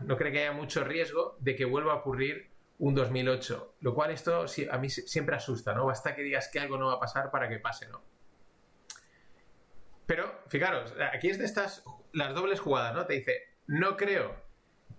no 0.03 0.17
cree 0.17 0.33
que 0.33 0.41
haya 0.41 0.53
mucho 0.53 0.85
riesgo 0.85 1.37
de 1.41 1.55
que 1.57 1.65
vuelva 1.65 1.93
a 1.93 1.97
ocurrir 1.97 2.49
un 2.79 2.95
2008, 2.95 3.75
lo 3.81 3.95
cual 3.95 4.13
esto 4.13 4.47
a 4.71 4.79
mí 4.79 4.89
siempre 4.89 5.37
asusta, 5.37 5.75
¿no? 5.75 5.85
Basta 5.85 6.15
que 6.15 6.23
digas 6.23 6.49
que 6.51 6.61
algo 6.61 6.79
no 6.79 6.87
va 6.87 6.95
a 6.95 7.01
pasar 7.01 7.31
para 7.31 7.49
que 7.49 7.59
pase, 7.59 7.89
¿no? 7.89 8.03
Pero, 10.07 10.43
fijaros, 10.47 10.95
aquí 11.13 11.29
es 11.29 11.39
de 11.39 11.45
estas, 11.45 11.85
las 12.13 12.35
dobles 12.35 12.61
jugadas, 12.61 12.95
¿no? 12.95 13.05
Te 13.05 13.15
dice, 13.15 13.49
no 13.67 13.97
creo 13.97 14.35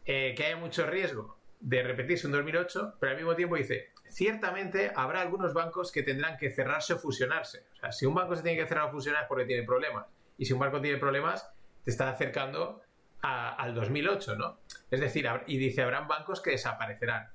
eh, 0.05 0.35
que 0.35 0.45
haya 0.45 0.57
mucho 0.57 0.85
riesgo 0.85 1.37
de 1.61 1.83
repetirse 1.83 2.27
un 2.27 2.33
2008, 2.33 2.97
pero 2.99 3.11
al 3.11 3.17
mismo 3.17 3.35
tiempo 3.35 3.55
dice, 3.55 3.90
ciertamente 4.11 4.91
habrá 4.95 5.21
algunos 5.21 5.53
bancos 5.53 5.91
que 5.91 6.03
tendrán 6.03 6.37
que 6.37 6.51
cerrarse 6.51 6.93
o 6.93 6.97
fusionarse. 6.97 7.65
O 7.73 7.75
sea, 7.77 7.91
si 7.91 8.05
un 8.05 8.13
banco 8.13 8.35
se 8.35 8.43
tiene 8.43 8.61
que 8.61 8.67
cerrar 8.67 8.89
o 8.89 8.91
fusionar 8.91 9.23
es 9.23 9.27
porque 9.27 9.45
tiene 9.45 9.63
problemas. 9.63 10.05
Y 10.37 10.45
si 10.45 10.53
un 10.53 10.59
banco 10.59 10.81
tiene 10.81 10.97
problemas, 10.97 11.49
te 11.83 11.91
está 11.91 12.09
acercando 12.09 12.81
al 13.21 13.75
2008, 13.75 14.35
¿no? 14.35 14.59
Es 14.89 14.99
decir, 14.99 15.27
y 15.45 15.57
dice, 15.57 15.83
habrán 15.83 16.07
bancos 16.07 16.41
que 16.41 16.51
desaparecerán. 16.51 17.29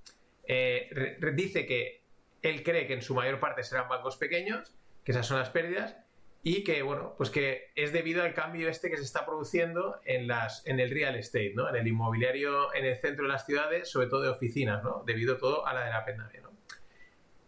Eh, 0.44 1.16
dice 1.34 1.64
que 1.64 2.02
él 2.42 2.62
cree 2.62 2.86
que 2.86 2.94
en 2.94 3.02
su 3.02 3.14
mayor 3.14 3.40
parte 3.40 3.62
serán 3.62 3.88
bancos 3.88 4.16
pequeños, 4.16 4.74
que 5.04 5.12
esas 5.12 5.26
son 5.26 5.38
las 5.38 5.50
pérdidas, 5.50 5.96
y 6.42 6.62
que, 6.62 6.82
bueno, 6.82 7.14
pues 7.16 7.30
que 7.30 7.72
es 7.74 7.92
debido 7.92 8.22
al 8.22 8.34
cambio 8.34 8.68
este 8.68 8.90
que 8.90 8.96
se 8.96 9.02
está 9.02 9.26
produciendo 9.26 10.00
en, 10.04 10.28
en 10.64 10.80
el 10.80 10.90
real 10.90 11.16
estate, 11.16 11.52
¿no? 11.54 11.68
En 11.68 11.76
el 11.76 11.86
inmobiliario 11.86 12.72
en 12.74 12.84
el 12.84 12.96
centro 12.98 13.24
de 13.24 13.32
las 13.32 13.46
ciudades, 13.46 13.90
sobre 13.90 14.06
todo 14.06 14.22
de 14.22 14.28
oficinas, 14.28 14.82
¿no? 14.82 15.02
Debido 15.04 15.38
todo 15.38 15.66
a 15.66 15.74
la 15.74 15.84
de 15.84 15.90
la 15.90 16.04
pandemia, 16.04 16.40
¿no? 16.42 16.56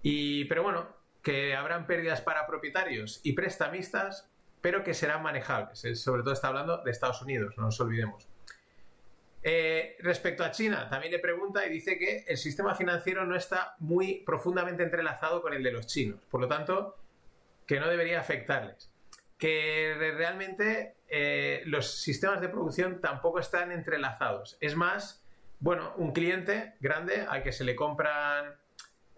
Y, 0.03 0.45
pero 0.47 0.63
bueno, 0.63 0.89
que 1.23 1.55
habrán 1.55 1.87
pérdidas 1.87 2.21
para 2.21 2.47
propietarios 2.47 3.21
y 3.23 3.33
prestamistas, 3.33 4.31
pero 4.61 4.83
que 4.83 4.95
serán 4.95 5.23
manejables. 5.23 5.81
sobre 6.01 6.23
todo 6.23 6.33
está 6.33 6.49
hablando 6.49 6.83
de 6.83 6.91
Estados 6.91 7.23
Unidos, 7.23 7.55
no 7.57 7.65
nos 7.65 7.81
olvidemos. 7.81 8.29
Eh, 9.43 9.97
respecto 10.01 10.45
a 10.45 10.51
China, 10.51 10.89
también 10.89 11.13
le 11.13 11.21
pregunta 11.21 11.65
y 11.65 11.71
dice 11.71 11.97
que 11.97 12.25
el 12.27 12.37
sistema 12.37 12.75
financiero 12.75 13.25
no 13.25 13.37
está 13.37 13.77
muy 13.79 14.23
profundamente 14.27 14.83
entrelazado 14.83 15.43
con 15.43 15.55
el 15.55 15.63
de 15.63 15.73
los 15.73 15.87
chinos, 15.87 16.21
por 16.29 16.41
lo 16.41 16.49
tanto, 16.49 16.97
que 17.67 17.79
no 17.79 17.89
debería 17.89 18.21
afectarles. 18.21 18.91
Que 19.39 19.95
realmente 20.17 20.97
eh, 21.09 21.63
los 21.67 22.01
sistemas 22.01 22.41
de 22.41 22.49
producción 22.49 23.01
tampoco 23.01 23.39
están 23.39 23.71
entrelazados. 23.71 24.59
Es 24.61 24.75
más, 24.75 25.25
bueno, 25.61 25.93
un 25.97 26.13
cliente 26.13 26.75
grande 26.81 27.25
al 27.29 27.43
que 27.45 27.53
se 27.53 27.65
le 27.65 27.77
compran, 27.77 28.57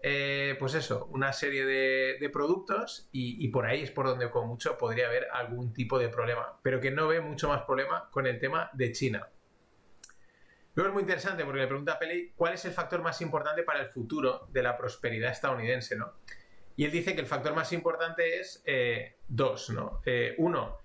eh, 0.03 0.55
pues 0.57 0.73
eso, 0.73 1.05
una 1.11 1.31
serie 1.31 1.65
de, 1.65 2.29
productos 2.31 3.07
y, 3.11 3.47
por 3.49 3.65
ahí 3.65 3.83
es 3.83 3.91
por 3.91 4.07
donde 4.07 4.29
con 4.29 4.47
mucho 4.47 4.77
podría 4.77 5.07
haber 5.07 5.27
algún 5.31 5.73
tipo 5.73 5.99
de 5.99 6.09
problema, 6.09 6.59
pero 6.63 6.79
que 6.79 6.91
no 6.91 7.07
ve 7.07 7.21
mucho 7.21 7.49
más 7.49 7.63
problema 7.63 8.09
con 8.09 8.25
el 8.25 8.39
tema 8.39 8.69
de 8.73 8.91
China. 8.91 9.29
Luego 10.73 10.89
es 10.89 10.93
muy 10.93 11.01
interesante 11.01 11.43
porque 11.43 11.59
le 11.59 11.67
pregunta 11.67 11.93
a 11.93 11.99
Pele 11.99 12.31
cuál 12.35 12.53
es 12.53 12.65
el 12.65 12.71
factor 12.71 13.01
más 13.01 13.21
importante 13.21 13.63
para 13.63 13.81
el 13.81 13.87
futuro 13.87 14.47
de 14.51 14.63
la 14.63 14.77
prosperidad 14.77 15.31
estadounidense, 15.31 15.97
¿no? 15.97 16.13
Y 16.77 16.85
él 16.85 16.91
dice 16.91 17.13
que 17.13 17.21
el 17.21 17.27
factor 17.27 17.53
más 17.53 17.73
importante 17.73 18.39
es 18.39 18.63
eh, 18.65 19.17
dos, 19.27 19.69
¿no? 19.69 20.01
Eh, 20.05 20.33
uno, 20.37 20.79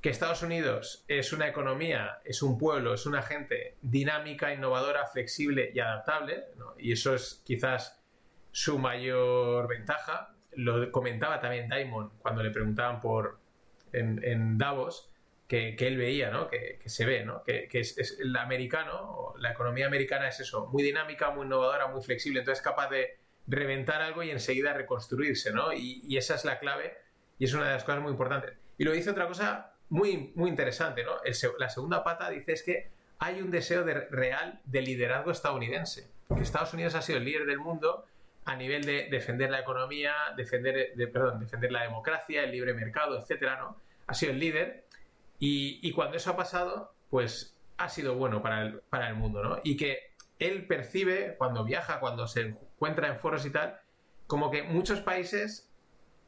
que 0.00 0.08
Estados 0.08 0.42
Unidos 0.42 1.04
es 1.08 1.32
una 1.32 1.46
economía, 1.46 2.20
es 2.24 2.42
un 2.42 2.56
pueblo, 2.56 2.94
es 2.94 3.04
una 3.04 3.22
gente 3.22 3.76
dinámica, 3.82 4.52
innovadora, 4.52 5.06
flexible 5.06 5.70
y 5.74 5.80
adaptable, 5.80 6.46
¿no? 6.56 6.74
y 6.78 6.92
eso 6.92 7.14
es 7.14 7.42
quizás 7.44 7.99
su 8.52 8.78
mayor 8.78 9.68
ventaja. 9.68 10.34
Lo 10.52 10.90
comentaba 10.90 11.40
también 11.40 11.68
Diamond 11.68 12.12
cuando 12.18 12.42
le 12.42 12.50
preguntaban 12.50 13.00
por 13.00 13.38
en 13.92 14.58
Davos, 14.58 15.10
que, 15.50 15.74
él 15.80 15.96
veía, 15.96 16.30
¿no? 16.30 16.48
Que, 16.48 16.78
se 16.86 17.04
ve, 17.04 17.24
¿no? 17.24 17.42
Que, 17.42 17.68
es, 17.72 18.18
el 18.20 18.36
americano, 18.36 19.34
la 19.38 19.50
economía 19.50 19.86
americana 19.88 20.28
es 20.28 20.38
eso, 20.38 20.68
muy 20.68 20.84
dinámica, 20.84 21.30
muy 21.30 21.44
innovadora, 21.44 21.88
muy 21.88 22.00
flexible, 22.02 22.38
entonces 22.38 22.60
es 22.60 22.64
capaz 22.64 22.88
de 22.88 23.18
reventar 23.48 24.00
algo 24.00 24.22
y 24.22 24.30
enseguida 24.30 24.72
reconstruirse, 24.74 25.52
¿no? 25.52 25.72
Y, 25.72 26.16
esa 26.16 26.36
es 26.36 26.44
la 26.44 26.60
clave 26.60 26.96
y 27.36 27.46
es 27.46 27.52
una 27.52 27.66
de 27.66 27.72
las 27.72 27.82
cosas 27.82 28.00
muy 28.00 28.12
importantes. 28.12 28.56
Y 28.78 28.84
lo 28.84 28.92
dice 28.92 29.10
otra 29.10 29.26
cosa 29.26 29.74
muy, 29.88 30.32
muy 30.36 30.50
interesante, 30.50 31.02
¿no? 31.02 31.16
la 31.58 31.68
segunda 31.68 32.04
pata 32.04 32.30
dice 32.30 32.52
es 32.52 32.62
que 32.62 32.92
hay 33.18 33.42
un 33.42 33.50
deseo 33.50 33.82
de, 33.82 33.94
real 33.94 34.60
de 34.64 34.82
liderazgo 34.82 35.32
estadounidense. 35.32 36.12
Que 36.28 36.42
Estados 36.42 36.72
Unidos 36.74 36.94
ha 36.94 37.02
sido 37.02 37.18
el 37.18 37.24
líder 37.24 37.46
del 37.46 37.58
mundo 37.58 38.04
a 38.44 38.56
nivel 38.56 38.84
de 38.84 39.08
defender 39.10 39.50
la 39.50 39.60
economía, 39.60 40.14
defender, 40.36 40.94
de, 40.94 41.06
perdón, 41.08 41.40
defender 41.40 41.70
la 41.72 41.82
democracia, 41.82 42.42
el 42.42 42.50
libre 42.50 42.74
mercado, 42.74 43.20
etcétera, 43.20 43.58
¿no? 43.58 43.76
Ha 44.06 44.14
sido 44.14 44.32
el 44.32 44.40
líder 44.40 44.86
y, 45.38 45.92
cuando 45.92 46.16
eso 46.16 46.30
ha 46.30 46.36
pasado, 46.36 46.94
pues 47.08 47.56
ha 47.78 47.88
sido 47.88 48.14
bueno 48.14 48.42
para 48.42 48.62
el, 48.62 48.80
para 48.90 49.08
el 49.08 49.14
mundo, 49.14 49.42
¿no? 49.42 49.60
Y 49.64 49.76
que 49.76 50.10
él 50.38 50.66
percibe 50.66 51.36
cuando 51.38 51.64
viaja, 51.64 52.00
cuando 52.00 52.26
se 52.26 52.42
encuentra 52.42 53.08
en 53.08 53.18
foros 53.18 53.46
y 53.46 53.50
tal, 53.50 53.80
como 54.26 54.50
que 54.50 54.62
muchos 54.62 55.00
países 55.00 55.70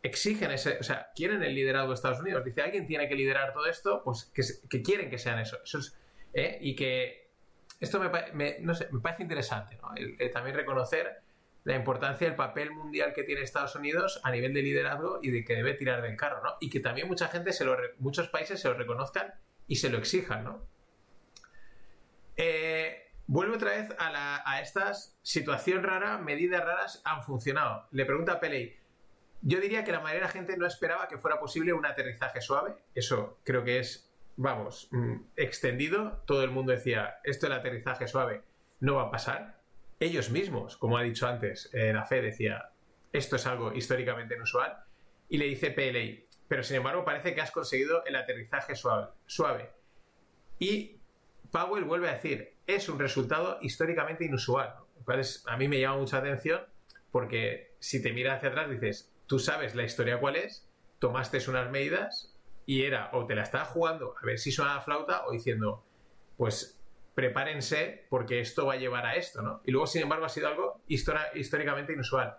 exigen 0.03 0.51
ese, 0.51 0.79
o 0.79 0.83
sea, 0.83 1.11
quieren 1.15 1.43
el 1.43 1.55
liderazgo 1.55 1.89
de 1.89 1.95
Estados 1.95 2.21
Unidos. 2.21 2.45
Dice, 2.45 2.63
alguien 2.63 2.87
tiene 2.87 3.09
que 3.09 3.15
liderar 3.15 3.53
todo 3.53 3.67
esto, 3.67 4.03
pues 4.05 4.33
que, 4.69 4.83
quieren 4.83 5.11
que 5.11 5.19
sean 5.19 5.39
eso. 5.39 5.59
eso 5.63 5.79
es, 5.79 5.97
¿eh? 6.33 6.59
Y 6.61 6.75
que 6.75 7.31
esto 7.81 8.01
me, 8.33 8.59
no 8.61 8.75
sé, 8.75 8.89
me 8.93 9.01
parece 9.01 9.23
interesante, 9.23 9.77
¿no? 9.77 9.93
también 10.33 10.57
reconocer 10.57 11.22
la 11.65 11.77
importancia 11.77 12.27
del 12.27 12.37
papel 12.37 12.73
mundial 12.73 13.13
que 13.13 13.23
tiene 13.23 13.43
Estados 13.43 13.77
Unidos 13.77 14.21
a 14.25 14.31
nivel 14.31 14.53
de 14.53 14.63
liderazgo 14.63 15.21
y 15.23 15.31
de 15.31 15.45
que 15.45 15.55
debe 15.55 15.75
tirar 15.75 16.03
del 16.03 16.17
carro, 16.17 16.43
¿no? 16.43 16.57
Y 16.61 16.71
que 16.71 16.81
también 16.81 17.09
mucha 17.09 17.29
gente, 17.29 17.53
se 17.53 17.65
lo 17.65 17.77
muchos 17.99 18.29
países 18.29 18.61
se 18.61 18.69
lo 18.69 18.75
reconozcan 18.75 19.35
y 19.69 19.77
se 19.77 19.91
lo 19.91 19.99
exijan, 19.99 20.45
¿no? 20.45 20.67
Eh, 22.37 23.13
vuelve 23.27 23.57
otra 23.57 23.71
vez 23.71 23.95
a, 23.99 24.11
la, 24.11 24.43
a 24.45 24.61
esta 24.61 24.93
situación 24.95 25.85
rara, 25.85 26.19
medidas 26.19 26.65
raras 26.65 27.03
han 27.05 27.23
funcionado. 27.23 27.87
Le 27.93 28.05
pregunta 28.05 28.33
a 28.33 28.41
Peley, 28.41 28.77
yo 29.43 29.61
diría 29.61 29.85
que 29.85 29.93
la 29.93 30.01
mayoría 30.01 30.21
de 30.21 30.27
la 30.27 30.33
gente 30.33 30.57
no 30.57 30.67
esperaba 30.67 31.09
que 31.09 31.19
fuera 31.19 31.39
posible 31.39 31.73
un 31.73 31.87
aterrizaje 31.87 32.41
suave, 32.41 32.77
eso 32.95 33.41
creo 33.45 33.65
que 33.65 33.79
es, 33.79 34.13
vamos, 34.37 34.89
mm, 34.93 35.17
extendido, 35.37 36.23
todo 36.27 36.43
el 36.43 36.51
mundo 36.51 36.73
decía, 36.73 37.19
esto 37.25 37.47
del 37.47 37.59
aterrizaje 37.59 38.07
suave 38.07 38.43
no 38.81 38.97
va 38.97 39.05
a 39.05 39.11
pasar, 39.11 39.62
ellos 40.05 40.31
mismos, 40.31 40.77
como 40.77 40.97
ha 40.97 41.03
dicho 41.03 41.27
antes, 41.27 41.71
eh, 41.73 41.93
la 41.93 42.05
FED 42.05 42.23
decía, 42.23 42.71
esto 43.13 43.37
es 43.37 43.47
algo 43.47 43.73
históricamente 43.73 44.35
inusual, 44.35 44.77
y 45.29 45.39
le 45.39 45.47
dice 45.47 45.71
PLA, 45.71 46.27
pero 46.49 46.63
sin 46.63 46.77
embargo 46.77 47.05
parece 47.05 47.35
que 47.35 47.41
has 47.41 47.51
conseguido 47.51 48.05
el 48.05 48.17
aterrizaje 48.17 48.75
suave. 48.75 49.09
suave. 49.27 49.71
Y 50.59 50.99
Powell 51.51 51.85
vuelve 51.85 52.09
a 52.09 52.15
decir, 52.15 52.55
es 52.67 52.89
un 52.89 52.99
resultado 52.99 53.59
históricamente 53.63 54.25
inusual, 54.25 54.75
a 55.47 55.57
mí 55.57 55.69
me 55.69 55.81
llama 55.81 55.99
mucha 55.99 56.19
atención 56.19 56.63
porque 57.11 57.75
si 57.79 58.03
te 58.03 58.13
miras 58.13 58.39
hacia 58.39 58.51
atrás 58.51 58.71
dices, 58.71 59.13
tú 59.27 59.39
sabes 59.39 59.75
la 59.75 59.85
historia 59.85 60.21
cuál 60.21 60.37
es, 60.37 60.69
tomaste 60.99 61.39
unas 61.49 61.71
medidas 61.71 62.35
y 62.65 62.85
era 62.85 63.11
o 63.13 63.27
te 63.27 63.35
la 63.35 63.43
estabas 63.43 63.69
jugando 63.69 64.15
a 64.21 64.25
ver 64.27 64.39
si 64.39 64.53
suena 64.53 64.77
la 64.77 64.81
flauta 64.81 65.27
o 65.27 65.33
diciendo, 65.33 65.85
pues 66.37 66.81
prepárense 67.15 68.07
porque 68.09 68.41
esto 68.41 68.67
va 68.67 68.75
a 68.75 68.77
llevar 68.77 69.07
a 69.07 69.17
esto, 69.17 69.43
¿no? 69.43 69.61
Y 69.65 69.71
luego, 69.71 69.87
sin 69.87 70.03
embargo, 70.03 70.25
ha 70.25 70.29
sido 70.29 70.49
algo 70.49 70.81
históricamente 70.87 71.93
inusual. 71.93 72.37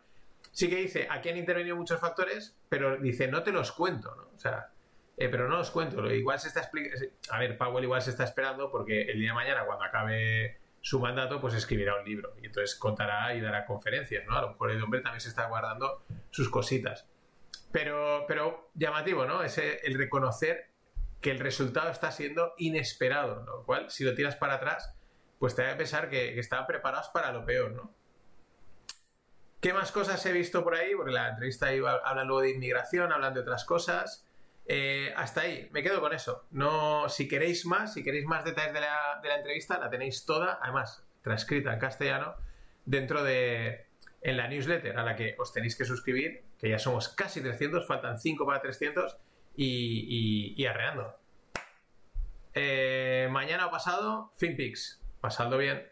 Sí 0.51 0.69
que 0.69 0.77
dice, 0.77 1.07
aquí 1.09 1.29
han 1.29 1.37
intervenido 1.37 1.75
muchos 1.75 1.99
factores, 1.99 2.55
pero 2.69 2.97
dice, 2.97 3.27
no 3.27 3.43
te 3.43 3.51
los 3.51 3.71
cuento, 3.71 4.15
¿no? 4.15 4.35
O 4.35 4.39
sea, 4.39 4.69
eh, 5.17 5.29
pero 5.29 5.47
no 5.47 5.57
los 5.57 5.71
cuento. 5.71 6.09
Igual 6.11 6.39
se 6.39 6.47
está 6.47 6.61
explicando... 6.61 7.05
A 7.29 7.39
ver, 7.39 7.57
Powell 7.57 7.83
igual 7.83 8.01
se 8.01 8.09
está 8.09 8.23
esperando 8.23 8.71
porque 8.71 9.03
el 9.03 9.19
día 9.19 9.29
de 9.29 9.35
mañana, 9.35 9.65
cuando 9.65 9.85
acabe 9.85 10.59
su 10.81 10.99
mandato, 10.99 11.39
pues 11.39 11.53
escribirá 11.53 11.97
un 11.97 12.05
libro 12.05 12.33
y 12.41 12.47
entonces 12.47 12.75
contará 12.75 13.33
y 13.35 13.41
dará 13.41 13.65
conferencias, 13.65 14.25
¿no? 14.25 14.37
A 14.37 14.41
lo 14.41 14.49
mejor 14.49 14.71
el 14.71 14.83
hombre 14.83 15.01
también 15.01 15.21
se 15.21 15.29
está 15.29 15.47
guardando 15.47 16.03
sus 16.29 16.49
cositas. 16.49 17.07
Pero, 17.71 18.25
pero 18.27 18.69
llamativo, 18.73 19.25
¿no? 19.25 19.43
Ese, 19.43 19.79
el 19.83 19.97
reconocer 19.97 20.72
que 21.23 21.31
el 21.31 21.39
resultado 21.39 21.89
está 21.89 22.11
siendo 22.11 22.53
inesperado, 22.57 23.45
lo 23.45 23.63
cual, 23.63 23.89
si 23.89 24.03
lo 24.03 24.13
tiras 24.13 24.35
para 24.35 24.55
atrás, 24.55 24.93
pues 25.39 25.55
te 25.55 25.63
da 25.63 25.71
a 25.71 25.77
pensar 25.77 26.09
que, 26.09 26.37
estaban 26.37 26.67
preparados 26.67 27.09
para 27.13 27.31
lo 27.31 27.45
peor, 27.45 27.71
¿no? 27.71 27.95
¿Qué 29.61 29.73
más 29.73 29.93
cosas 29.93 30.23
he 30.25 30.33
visto 30.33 30.65
por 30.65 30.75
ahí? 30.75 30.93
Porque 30.93 31.13
la 31.13 31.29
entrevista 31.29 31.73
iba, 31.73 31.93
hablan 32.03 32.27
luego 32.27 32.41
de 32.41 32.51
inmigración, 32.51 33.13
hablan 33.13 33.33
de 33.33 33.39
otras 33.39 33.63
cosas. 33.63 34.27
Eh, 34.65 35.13
hasta 35.15 35.41
ahí, 35.41 35.69
me 35.71 35.81
quedo 35.81 36.01
con 36.01 36.11
eso. 36.11 36.45
No, 36.51 37.07
si 37.07 37.29
queréis 37.29 37.65
más, 37.65 37.93
si 37.93 38.03
queréis 38.03 38.25
más 38.25 38.43
detalles 38.43 38.73
de 38.73 38.81
la, 38.81 39.21
de 39.23 39.29
la 39.29 39.37
entrevista, 39.37 39.79
la 39.79 39.89
tenéis 39.89 40.25
toda, 40.25 40.59
además, 40.61 41.05
transcrita 41.21 41.71
en 41.71 41.79
castellano, 41.79 42.35
dentro 42.83 43.23
de, 43.23 43.87
en 44.21 44.35
la 44.35 44.49
newsletter 44.49 44.99
a 44.99 45.03
la 45.03 45.15
que 45.15 45.35
os 45.39 45.53
tenéis 45.53 45.77
que 45.77 45.85
suscribir, 45.85 46.43
que 46.59 46.69
ya 46.69 46.79
somos 46.79 47.07
casi 47.07 47.39
300, 47.39 47.87
faltan 47.87 48.19
5 48.19 48.45
para 48.45 48.61
300 48.61 49.17
y, 49.55 50.65
arreando. 50.65 51.15
Eh, 52.53 53.27
mañana 53.31 53.69
pasado, 53.71 54.31
FinPix. 54.37 55.01
Pasadlo 55.21 55.57
bien. 55.57 55.81